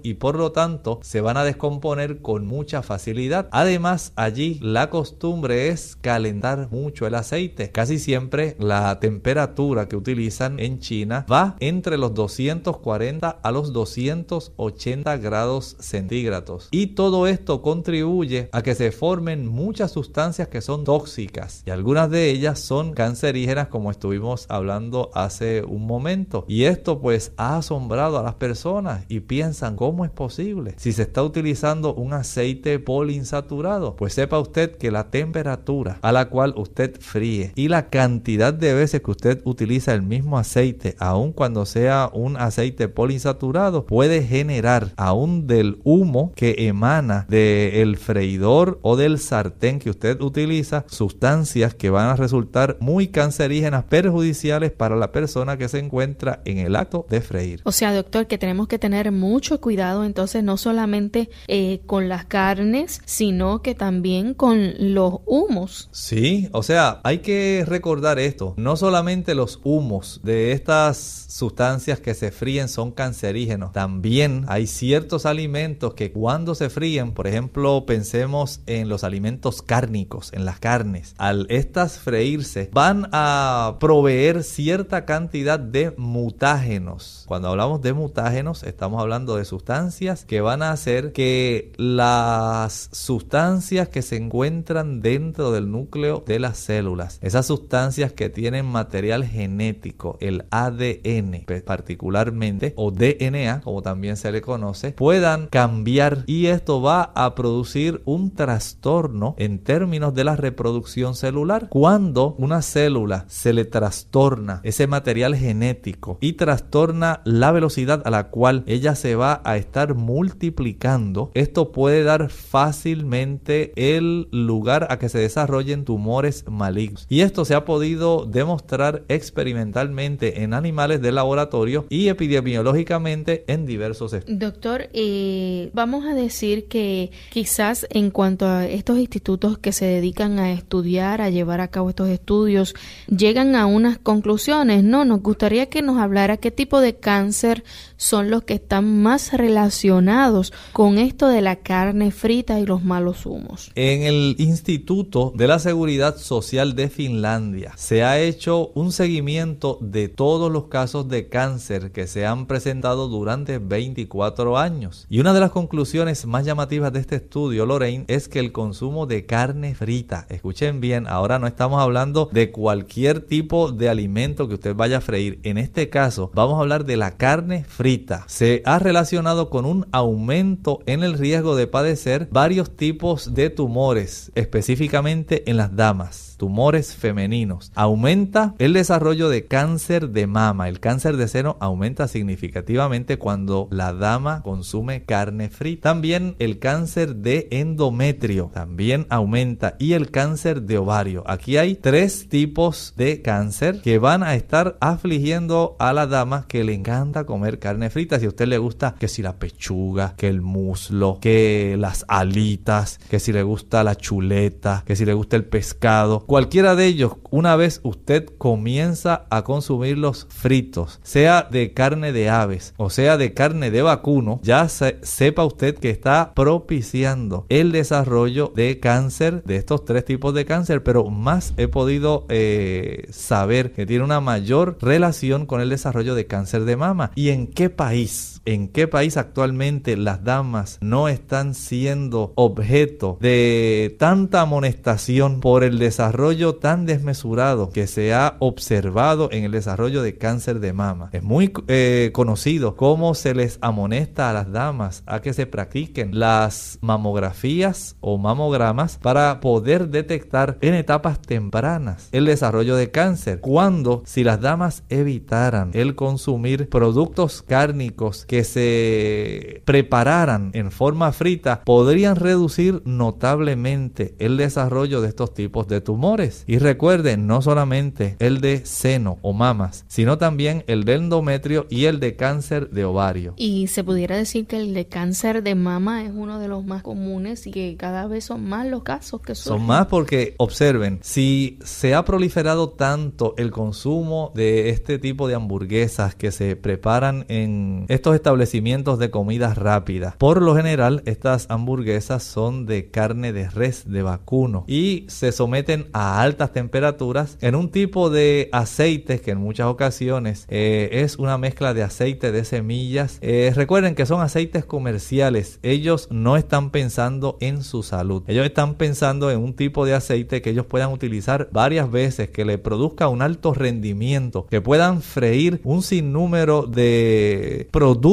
y 0.03 0.13
por 0.15 0.37
lo 0.37 0.51
tanto 0.51 0.99
se 1.01 1.19
van 1.19 1.35
a 1.35 1.43
descomponer 1.43 2.21
con 2.21 2.45
mucha 2.45 2.83
facilidad. 2.83 3.49
Además, 3.51 4.13
allí 4.15 4.59
la 4.61 4.91
costumbre 4.91 5.69
es 5.69 5.95
calentar 5.95 6.69
mucho 6.71 7.07
el 7.07 7.15
aceite. 7.15 7.71
Casi 7.71 7.97
siempre 7.97 8.55
la 8.59 8.99
temperatura 8.99 9.87
que 9.87 9.95
utilizan 9.95 10.59
en 10.59 10.79
China 10.79 11.25
va 11.31 11.55
entre 11.59 11.97
los 11.97 12.13
240 12.13 13.29
a 13.29 13.51
los 13.51 13.73
280 13.73 15.17
grados 15.17 15.75
centígrados. 15.79 16.67
Y 16.69 16.87
todo 16.87 17.25
esto 17.25 17.63
contribuye 17.63 18.49
a 18.51 18.61
que 18.61 18.75
se 18.75 18.91
formen 18.91 19.47
muchas 19.47 19.91
sustancias 19.91 20.49
que 20.49 20.61
son 20.61 20.83
tóxicas 20.83 21.63
y 21.65 21.71
algunas 21.71 22.11
de 22.11 22.29
ellas 22.29 22.59
son 22.59 22.93
cancerígenas 22.93 23.69
como 23.69 23.89
estuvimos 23.89 24.45
hablando 24.49 25.09
hace 25.15 25.63
un 25.63 25.87
momento. 25.87 26.45
Y 26.47 26.65
esto 26.65 26.99
pues 26.99 27.31
ha 27.37 27.57
asombrado 27.57 28.19
a 28.19 28.23
las 28.23 28.35
personas 28.35 29.03
y 29.07 29.21
piensan 29.21 29.36
cómo 29.75 30.05
es 30.05 30.11
posible 30.11 30.73
si 30.77 30.91
se 30.91 31.03
está 31.03 31.23
utilizando 31.23 31.93
un 31.93 32.13
aceite 32.13 32.79
poliinsaturado. 32.79 33.95
Pues 33.95 34.13
sepa 34.13 34.39
usted 34.39 34.77
que 34.77 34.91
la 34.91 35.09
temperatura 35.09 35.99
a 36.01 36.11
la 36.11 36.29
cual 36.29 36.53
usted 36.57 36.99
fríe 36.99 37.51
y 37.55 37.67
la 37.67 37.89
cantidad 37.89 38.53
de 38.53 38.73
veces 38.73 39.01
que 39.01 39.11
usted 39.11 39.41
utiliza 39.45 39.93
el 39.93 40.01
mismo 40.01 40.37
aceite, 40.37 40.95
aun 40.99 41.33
cuando 41.33 41.65
sea 41.65 42.09
un 42.13 42.37
aceite 42.37 42.87
poliinsaturado, 42.87 43.85
puede 43.85 44.23
generar 44.23 44.93
aún 44.97 45.47
del 45.47 45.79
humo 45.83 46.31
que 46.35 46.55
emana 46.67 47.25
del 47.29 47.97
freidor 47.97 48.79
o 48.81 48.95
del 48.95 49.19
sartén 49.19 49.79
que 49.79 49.89
usted 49.89 50.19
utiliza 50.21 50.85
sustancias 50.87 51.75
que 51.75 51.89
van 51.89 52.07
a 52.07 52.15
resultar 52.15 52.77
muy 52.79 53.07
cancerígenas, 53.09 53.83
perjudiciales 53.83 54.71
para 54.71 54.95
la 54.95 55.11
persona 55.11 55.57
que 55.57 55.69
se 55.69 55.79
encuentra 55.79 56.41
en 56.45 56.57
el 56.57 56.75
acto 56.75 57.05
de 57.09 57.21
freír. 57.21 57.61
O 57.63 57.71
sea, 57.71 57.93
doctor, 57.93 58.27
que 58.27 58.37
tenemos 58.37 58.67
que 58.67 58.79
tener 58.79 59.11
mucho 59.27 59.59
cuidado 59.61 60.03
entonces 60.05 60.43
no 60.43 60.57
solamente 60.57 61.29
eh, 61.47 61.81
con 61.85 62.09
las 62.09 62.25
carnes, 62.25 63.01
sino 63.05 63.61
que 63.61 63.75
también 63.75 64.33
con 64.33 64.73
los 64.93 65.15
humos. 65.25 65.89
Sí, 65.91 66.49
o 66.51 66.63
sea, 66.63 67.01
hay 67.03 67.19
que 67.19 67.63
recordar 67.67 68.19
esto, 68.19 68.53
no 68.57 68.77
solamente 68.77 69.35
los 69.35 69.59
humos 69.63 70.21
de 70.23 70.51
estas 70.51 70.97
sustancias 70.97 71.99
que 71.99 72.13
se 72.13 72.31
fríen 72.31 72.69
son 72.69 72.91
cancerígenos, 72.91 73.73
también 73.73 74.45
hay 74.47 74.67
ciertos 74.67 75.25
alimentos 75.25 75.93
que 75.93 76.11
cuando 76.11 76.55
se 76.55 76.69
fríen, 76.69 77.11
por 77.11 77.27
ejemplo, 77.27 77.85
pensemos 77.85 78.61
en 78.65 78.89
los 78.89 79.03
alimentos 79.03 79.61
cárnicos, 79.61 80.31
en 80.33 80.45
las 80.45 80.59
carnes, 80.59 81.13
al 81.17 81.45
estas 81.49 81.99
freírse 81.99 82.69
van 82.71 83.09
a 83.11 83.77
proveer 83.79 84.43
cierta 84.43 85.05
cantidad 85.05 85.59
de 85.59 85.93
mutágenos. 85.97 87.25
Cuando 87.27 87.49
hablamos 87.49 87.81
de 87.81 87.93
mutágenos, 87.93 88.63
estamos 88.63 89.01
hablando 89.01 89.16
de 89.25 89.45
sustancias 89.45 90.25
que 90.25 90.41
van 90.41 90.61
a 90.61 90.71
hacer 90.71 91.11
que 91.11 91.73
las 91.77 92.89
sustancias 92.91 93.89
que 93.89 94.01
se 94.01 94.17
encuentran 94.17 95.01
dentro 95.01 95.51
del 95.51 95.71
núcleo 95.71 96.23
de 96.25 96.39
las 96.39 96.57
células, 96.57 97.17
esas 97.21 97.47
sustancias 97.47 98.13
que 98.13 98.29
tienen 98.29 98.65
material 98.65 99.25
genético, 99.25 100.17
el 100.21 100.45
ADN 100.51 101.45
particularmente, 101.65 102.73
o 102.75 102.91
DNA, 102.91 103.61
como 103.61 103.81
también 103.81 104.17
se 104.17 104.31
le 104.31 104.41
conoce, 104.41 104.91
puedan 104.91 105.47
cambiar 105.47 106.23
y 106.27 106.47
esto 106.47 106.81
va 106.81 107.11
a 107.15 107.33
producir 107.33 108.01
un 108.05 108.35
trastorno 108.35 109.35
en 109.37 109.59
términos 109.59 110.13
de 110.13 110.23
la 110.23 110.35
reproducción 110.35 111.15
celular. 111.15 111.69
Cuando 111.69 112.35
una 112.37 112.61
célula 112.61 113.25
se 113.27 113.53
le 113.53 113.65
trastorna 113.65 114.61
ese 114.63 114.85
material 114.85 115.35
genético 115.35 116.17
y 116.21 116.33
trastorna 116.33 117.21
la 117.23 117.51
velocidad 117.51 118.01
a 118.05 118.11
la 118.11 118.29
cual 118.29 118.63
ella 118.67 118.95
se 118.95 119.06
va 119.15 119.41
a 119.43 119.57
estar 119.57 119.95
multiplicando, 119.95 121.31
esto 121.33 121.71
puede 121.71 122.03
dar 122.03 122.29
fácilmente 122.29 123.71
el 123.75 124.27
lugar 124.31 124.87
a 124.89 124.99
que 124.99 125.09
se 125.09 125.19
desarrollen 125.19 125.85
tumores 125.85 126.45
malignos. 126.49 127.05
Y 127.09 127.21
esto 127.21 127.45
se 127.45 127.55
ha 127.55 127.65
podido 127.65 128.25
demostrar 128.25 129.03
experimentalmente 129.07 130.43
en 130.43 130.53
animales 130.53 131.01
de 131.01 131.11
laboratorio 131.11 131.85
y 131.89 132.07
epidemiológicamente 132.07 133.43
en 133.47 133.65
diversos 133.65 134.13
estudios. 134.13 134.39
Doctor, 134.39 134.89
eh, 134.93 135.69
vamos 135.73 136.05
a 136.05 136.13
decir 136.13 136.67
que 136.67 137.11
quizás 137.31 137.87
en 137.89 138.11
cuanto 138.11 138.45
a 138.45 138.65
estos 138.65 138.97
institutos 138.97 139.57
que 139.57 139.71
se 139.71 139.85
dedican 139.85 140.39
a 140.39 140.51
estudiar, 140.51 141.21
a 141.21 141.29
llevar 141.29 141.61
a 141.61 141.67
cabo 141.67 141.89
estos 141.89 142.09
estudios, 142.09 142.75
llegan 143.07 143.55
a 143.55 143.65
unas 143.65 143.97
conclusiones, 143.97 144.83
¿no? 144.83 145.05
Nos 145.05 145.21
gustaría 145.21 145.67
que 145.67 145.81
nos 145.81 145.97
hablara 145.97 146.37
qué 146.37 146.51
tipo 146.51 146.79
de 146.79 146.95
cáncer 146.95 147.63
son 147.97 148.29
los 148.29 148.43
que 148.43 148.53
están 148.53 149.01
más 149.01 149.33
relacionados 149.33 150.53
con 150.71 150.97
esto 150.97 151.27
de 151.27 151.41
la 151.41 151.57
carne 151.57 152.11
frita 152.11 152.59
y 152.59 152.65
los 152.65 152.83
malos 152.83 153.25
humos. 153.25 153.71
En 153.75 154.03
el 154.03 154.35
Instituto 154.37 155.33
de 155.35 155.47
la 155.47 155.59
Seguridad 155.59 156.17
Social 156.17 156.75
de 156.75 156.89
Finlandia 156.89 157.73
se 157.75 158.03
ha 158.03 158.19
hecho 158.19 158.69
un 158.75 158.91
seguimiento 158.91 159.79
de 159.81 160.07
todos 160.07 160.51
los 160.51 160.65
casos 160.65 161.09
de 161.09 161.27
cáncer 161.27 161.91
que 161.91 162.07
se 162.07 162.25
han 162.25 162.45
presentado 162.45 163.07
durante 163.07 163.57
24 163.57 164.57
años. 164.57 165.05
Y 165.09 165.19
una 165.19 165.33
de 165.33 165.39
las 165.39 165.51
conclusiones 165.51 166.25
más 166.25 166.45
llamativas 166.45 166.93
de 166.93 166.99
este 166.99 167.15
estudio, 167.15 167.65
Lorraine, 167.65 168.05
es 168.07 168.29
que 168.29 168.39
el 168.39 168.51
consumo 168.51 169.07
de 169.07 169.25
carne 169.25 169.75
frita, 169.75 170.27
escuchen 170.29 170.79
bien, 170.79 171.07
ahora 171.07 171.39
no 171.39 171.47
estamos 171.47 171.81
hablando 171.81 172.29
de 172.31 172.51
cualquier 172.51 173.21
tipo 173.21 173.71
de 173.71 173.89
alimento 173.89 174.47
que 174.47 174.55
usted 174.55 174.75
vaya 174.75 174.97
a 174.97 175.01
freír. 175.01 175.39
En 175.43 175.57
este 175.57 175.89
caso, 175.89 176.31
vamos 176.33 176.57
a 176.57 176.61
hablar 176.61 176.85
de 176.85 176.97
la 176.97 177.17
carne 177.17 177.63
frita. 177.63 177.86
Se 178.27 178.61
ha 178.65 178.79
relacionado 178.79 179.49
con 179.49 179.65
un 179.65 179.87
aumento 179.93 180.79
en 180.87 181.03
el 181.03 181.17
riesgo 181.17 181.55
de 181.55 181.67
padecer 181.67 182.27
varios 182.31 182.75
tipos 182.75 183.33
de 183.33 183.49
tumores, 183.49 184.31
específicamente 184.35 185.49
en 185.49 185.55
las 185.55 185.73
damas 185.73 186.36
tumores 186.37 186.95
femeninos. 186.95 187.71
Aumenta 187.75 188.53
el 188.59 188.73
desarrollo 188.73 189.29
de 189.29 189.45
cáncer 189.45 190.09
de 190.09 190.27
mama. 190.27 190.69
El 190.69 190.79
cáncer 190.79 191.17
de 191.17 191.27
seno 191.27 191.57
aumenta 191.59 192.07
significativamente 192.07 193.17
cuando 193.17 193.67
la 193.71 193.93
dama 193.93 194.41
consume 194.43 195.03
carne 195.03 195.49
frita. 195.49 195.89
También 195.89 196.35
el 196.39 196.59
cáncer 196.59 197.15
de 197.15 197.47
endometrio 197.51 198.51
también 198.53 199.07
aumenta 199.09 199.75
y 199.79 199.93
el 199.93 200.11
cáncer 200.11 200.63
de 200.63 200.77
ovario. 200.77 201.23
Aquí 201.27 201.57
hay 201.57 201.75
tres 201.75 202.29
tipos 202.29 202.93
de 202.95 203.21
cáncer 203.21 203.81
que 203.81 203.99
van 203.99 204.23
a 204.23 204.35
estar 204.35 204.77
afligiendo 204.79 205.75
a 205.79 205.93
la 205.93 206.07
dama 206.07 206.45
que 206.47 206.63
le 206.63 206.73
encanta 206.73 207.25
comer 207.25 207.59
carne 207.59 207.89
frita. 207.89 208.19
Si 208.19 208.25
a 208.25 208.29
usted 208.29 208.47
le 208.47 208.57
gusta 208.57 208.95
que 208.99 209.07
si 209.07 209.21
la 209.21 209.37
pechuga, 209.37 210.13
que 210.15 210.27
el 210.27 210.41
muslo, 210.41 211.19
que 211.21 211.75
las 211.79 212.05
alitas, 212.07 212.99
que 213.09 213.19
si 213.19 213.33
le 213.33 213.43
gusta 213.43 213.83
la 213.83 213.95
chuleta, 213.95 214.83
que 214.85 214.95
si 214.95 215.05
le 215.05 215.13
gusta 215.13 215.35
el 215.35 215.45
pescado, 215.45 216.25
Cualquiera 216.27 216.75
de 216.75 216.87
ellos, 216.87 217.13
una 217.29 217.55
vez 217.55 217.79
usted 217.83 218.25
comienza 218.37 219.27
a 219.29 219.45
consumir 219.45 219.97
los 219.97 220.27
fritos, 220.29 220.99
sea 221.01 221.47
de 221.49 221.73
carne 221.73 222.11
de 222.11 222.29
aves 222.29 222.73
o 222.75 222.89
sea 222.89 223.15
de 223.15 223.33
carne 223.33 223.71
de 223.71 223.81
vacuno, 223.81 224.41
ya 224.43 224.67
sepa 224.67 225.45
usted 225.45 225.77
que 225.77 225.89
está 225.89 226.33
propiciando 226.35 227.45
el 227.47 227.71
desarrollo 227.71 228.51
de 228.53 228.77
cáncer, 228.81 229.41
de 229.45 229.55
estos 229.55 229.85
tres 229.85 230.03
tipos 230.03 230.33
de 230.33 230.43
cáncer, 230.43 230.83
pero 230.83 231.05
más 231.05 231.53
he 231.55 231.69
podido 231.69 232.25
eh, 232.27 233.07
saber 233.09 233.71
que 233.71 233.85
tiene 233.85 234.03
una 234.03 234.19
mayor 234.19 234.77
relación 234.81 235.45
con 235.45 235.61
el 235.61 235.69
desarrollo 235.69 236.13
de 236.13 236.27
cáncer 236.27 236.65
de 236.65 236.75
mama. 236.75 237.11
¿Y 237.15 237.29
en 237.29 237.47
qué 237.47 237.69
país? 237.69 238.36
¿En 238.47 238.69
qué 238.69 238.87
país 238.87 239.17
actualmente 239.17 239.97
las 239.97 240.23
damas 240.23 240.77
no 240.79 241.09
están 241.09 241.53
siendo 241.53 242.31
objeto 242.35 243.17
de 243.19 243.93
tanta 243.99 244.39
amonestación 244.39 245.41
por 245.41 245.65
el 245.65 245.79
desarrollo 245.79 246.55
tan 246.55 246.85
desmesurado 246.85 247.71
que 247.71 247.87
se 247.87 248.13
ha 248.13 248.37
observado 248.39 249.27
en 249.33 249.43
el 249.43 249.51
desarrollo 249.51 250.01
de 250.01 250.17
cáncer 250.17 250.61
de 250.61 250.71
mama. 250.71 251.09
Es 251.11 251.23
muy 251.23 251.51
eh, 251.67 252.11
conocido 252.13 252.77
cómo 252.77 253.15
se 253.15 253.35
les 253.35 253.57
amonesta 253.59 254.29
a 254.29 254.33
las 254.33 254.49
damas 254.49 255.03
a 255.07 255.21
que 255.21 255.33
se 255.33 255.45
practiquen 255.45 256.17
las 256.17 256.79
mamografías 256.79 257.97
o 257.99 258.17
mamogramas 258.17 258.97
para 258.97 259.41
poder 259.41 259.89
detectar 259.89 260.57
en 260.61 260.73
etapas 260.73 261.21
tempranas 261.21 262.07
el 262.13 262.23
desarrollo 262.23 262.77
de 262.77 262.91
cáncer. 262.91 263.41
Cuando 263.41 264.03
si 264.05 264.23
las 264.23 264.39
damas 264.39 264.83
evitaran 264.87 265.71
el 265.73 265.95
consumir 265.95 266.69
productos 266.69 267.41
cárnicos 267.41 268.25
que 268.25 268.36
se 268.43 269.61
prepararan 269.65 270.51
en 270.53 270.71
forma 270.71 271.11
frita, 271.11 271.61
podrían 271.63 272.15
reducir 272.15 272.81
notablemente 272.85 274.15
el 274.19 274.37
desarrollo 274.37 275.01
de 275.01 275.09
estos 275.09 275.33
tipos 275.33 275.67
de 275.67 275.81
tumores 275.81 276.43
y 276.47 276.57
recuerden, 276.59 277.27
no 277.27 277.41
solamente 277.41 278.15
el 278.19 278.41
de 278.41 278.65
seno 278.65 279.17
o 279.21 279.33
mamas, 279.33 279.85
sino 279.87 280.17
también 280.17 280.63
el 280.67 280.83
de 280.83 280.95
endometrio 280.95 281.67
y 281.69 281.85
el 281.85 281.99
de 281.99 282.15
cáncer 282.15 282.69
de 282.69 282.85
ovario. 282.85 283.33
Y 283.37 283.67
se 283.67 283.83
pudiera 283.83 284.17
decir 284.17 284.47
que 284.47 284.57
el 284.57 284.73
de 284.73 284.85
cáncer 284.85 285.43
de 285.43 285.55
mama 285.55 286.03
es 286.03 286.11
uno 286.13 286.39
de 286.39 286.47
los 286.47 286.65
más 286.65 286.83
comunes 286.83 287.47
y 287.47 287.51
que 287.51 287.75
cada 287.77 288.07
vez 288.07 288.25
son 288.25 288.43
más 288.47 288.67
los 288.67 288.83
casos 288.83 289.21
que. 289.21 289.35
Son 289.35 289.65
más 289.65 289.87
porque, 289.87 290.35
observen, 290.37 290.99
si 291.01 291.59
se 291.63 291.93
ha 291.93 292.03
proliferado 292.05 292.69
tanto 292.69 293.33
el 293.37 293.51
consumo 293.51 294.31
de 294.35 294.69
este 294.69 294.99
tipo 294.99 295.27
de 295.27 295.35
hamburguesas 295.35 296.15
que 296.15 296.31
se 296.31 296.55
preparan 296.55 297.25
en 297.27 297.85
estos 297.87 298.15
establecimientos 298.17 298.99
de 298.99 299.09
comidas 299.09 299.57
rápidas, 299.57 300.15
por 300.17 300.41
lo 300.41 300.55
general 300.55 301.01
estas 301.05 301.45
hamburguesas 301.49 302.23
son 302.23 302.65
de 302.65 302.89
carne 302.89 303.33
de 303.33 303.49
res, 303.49 303.83
de 303.89 304.01
vacuno, 304.01 304.65
y 304.67 305.05
se 305.07 305.31
someten 305.31 305.87
a 305.93 306.21
altas 306.21 306.53
temperaturas 306.53 307.37
en 307.41 307.55
un 307.55 307.69
tipo 307.69 308.09
de 308.09 308.49
aceites 308.51 309.21
que 309.21 309.31
en 309.31 309.39
muchas 309.39 309.67
ocasiones 309.67 310.45
eh, 310.49 310.89
es 310.91 311.17
una 311.17 311.37
mezcla 311.37 311.73
de 311.73 311.83
aceite 311.83 312.31
de 312.31 312.45
semillas. 312.45 313.17
Eh, 313.21 313.51
recuerden 313.55 313.95
que 313.95 314.05
son 314.05 314.21
aceites 314.21 314.65
comerciales. 314.65 315.59
Ellos 315.63 316.07
no 316.11 316.37
están 316.37 316.71
pensando 316.71 317.37
en 317.39 317.63
su 317.63 317.83
salud. 317.83 318.23
Ellos 318.27 318.45
están 318.45 318.75
pensando 318.75 319.31
en 319.31 319.39
un 319.39 319.53
tipo 319.53 319.85
de 319.85 319.93
aceite 319.93 320.41
que 320.41 320.51
ellos 320.51 320.65
puedan 320.65 320.91
utilizar 320.91 321.49
varias 321.51 321.91
veces, 321.91 322.29
que 322.29 322.45
le 322.45 322.57
produzca 322.57 323.07
un 323.07 323.21
alto 323.21 323.53
rendimiento, 323.53 324.47
que 324.49 324.61
puedan 324.61 325.01
freír 325.01 325.61
un 325.63 325.83
sinnúmero 325.83 326.63
de 326.63 327.67
productos 327.71 328.06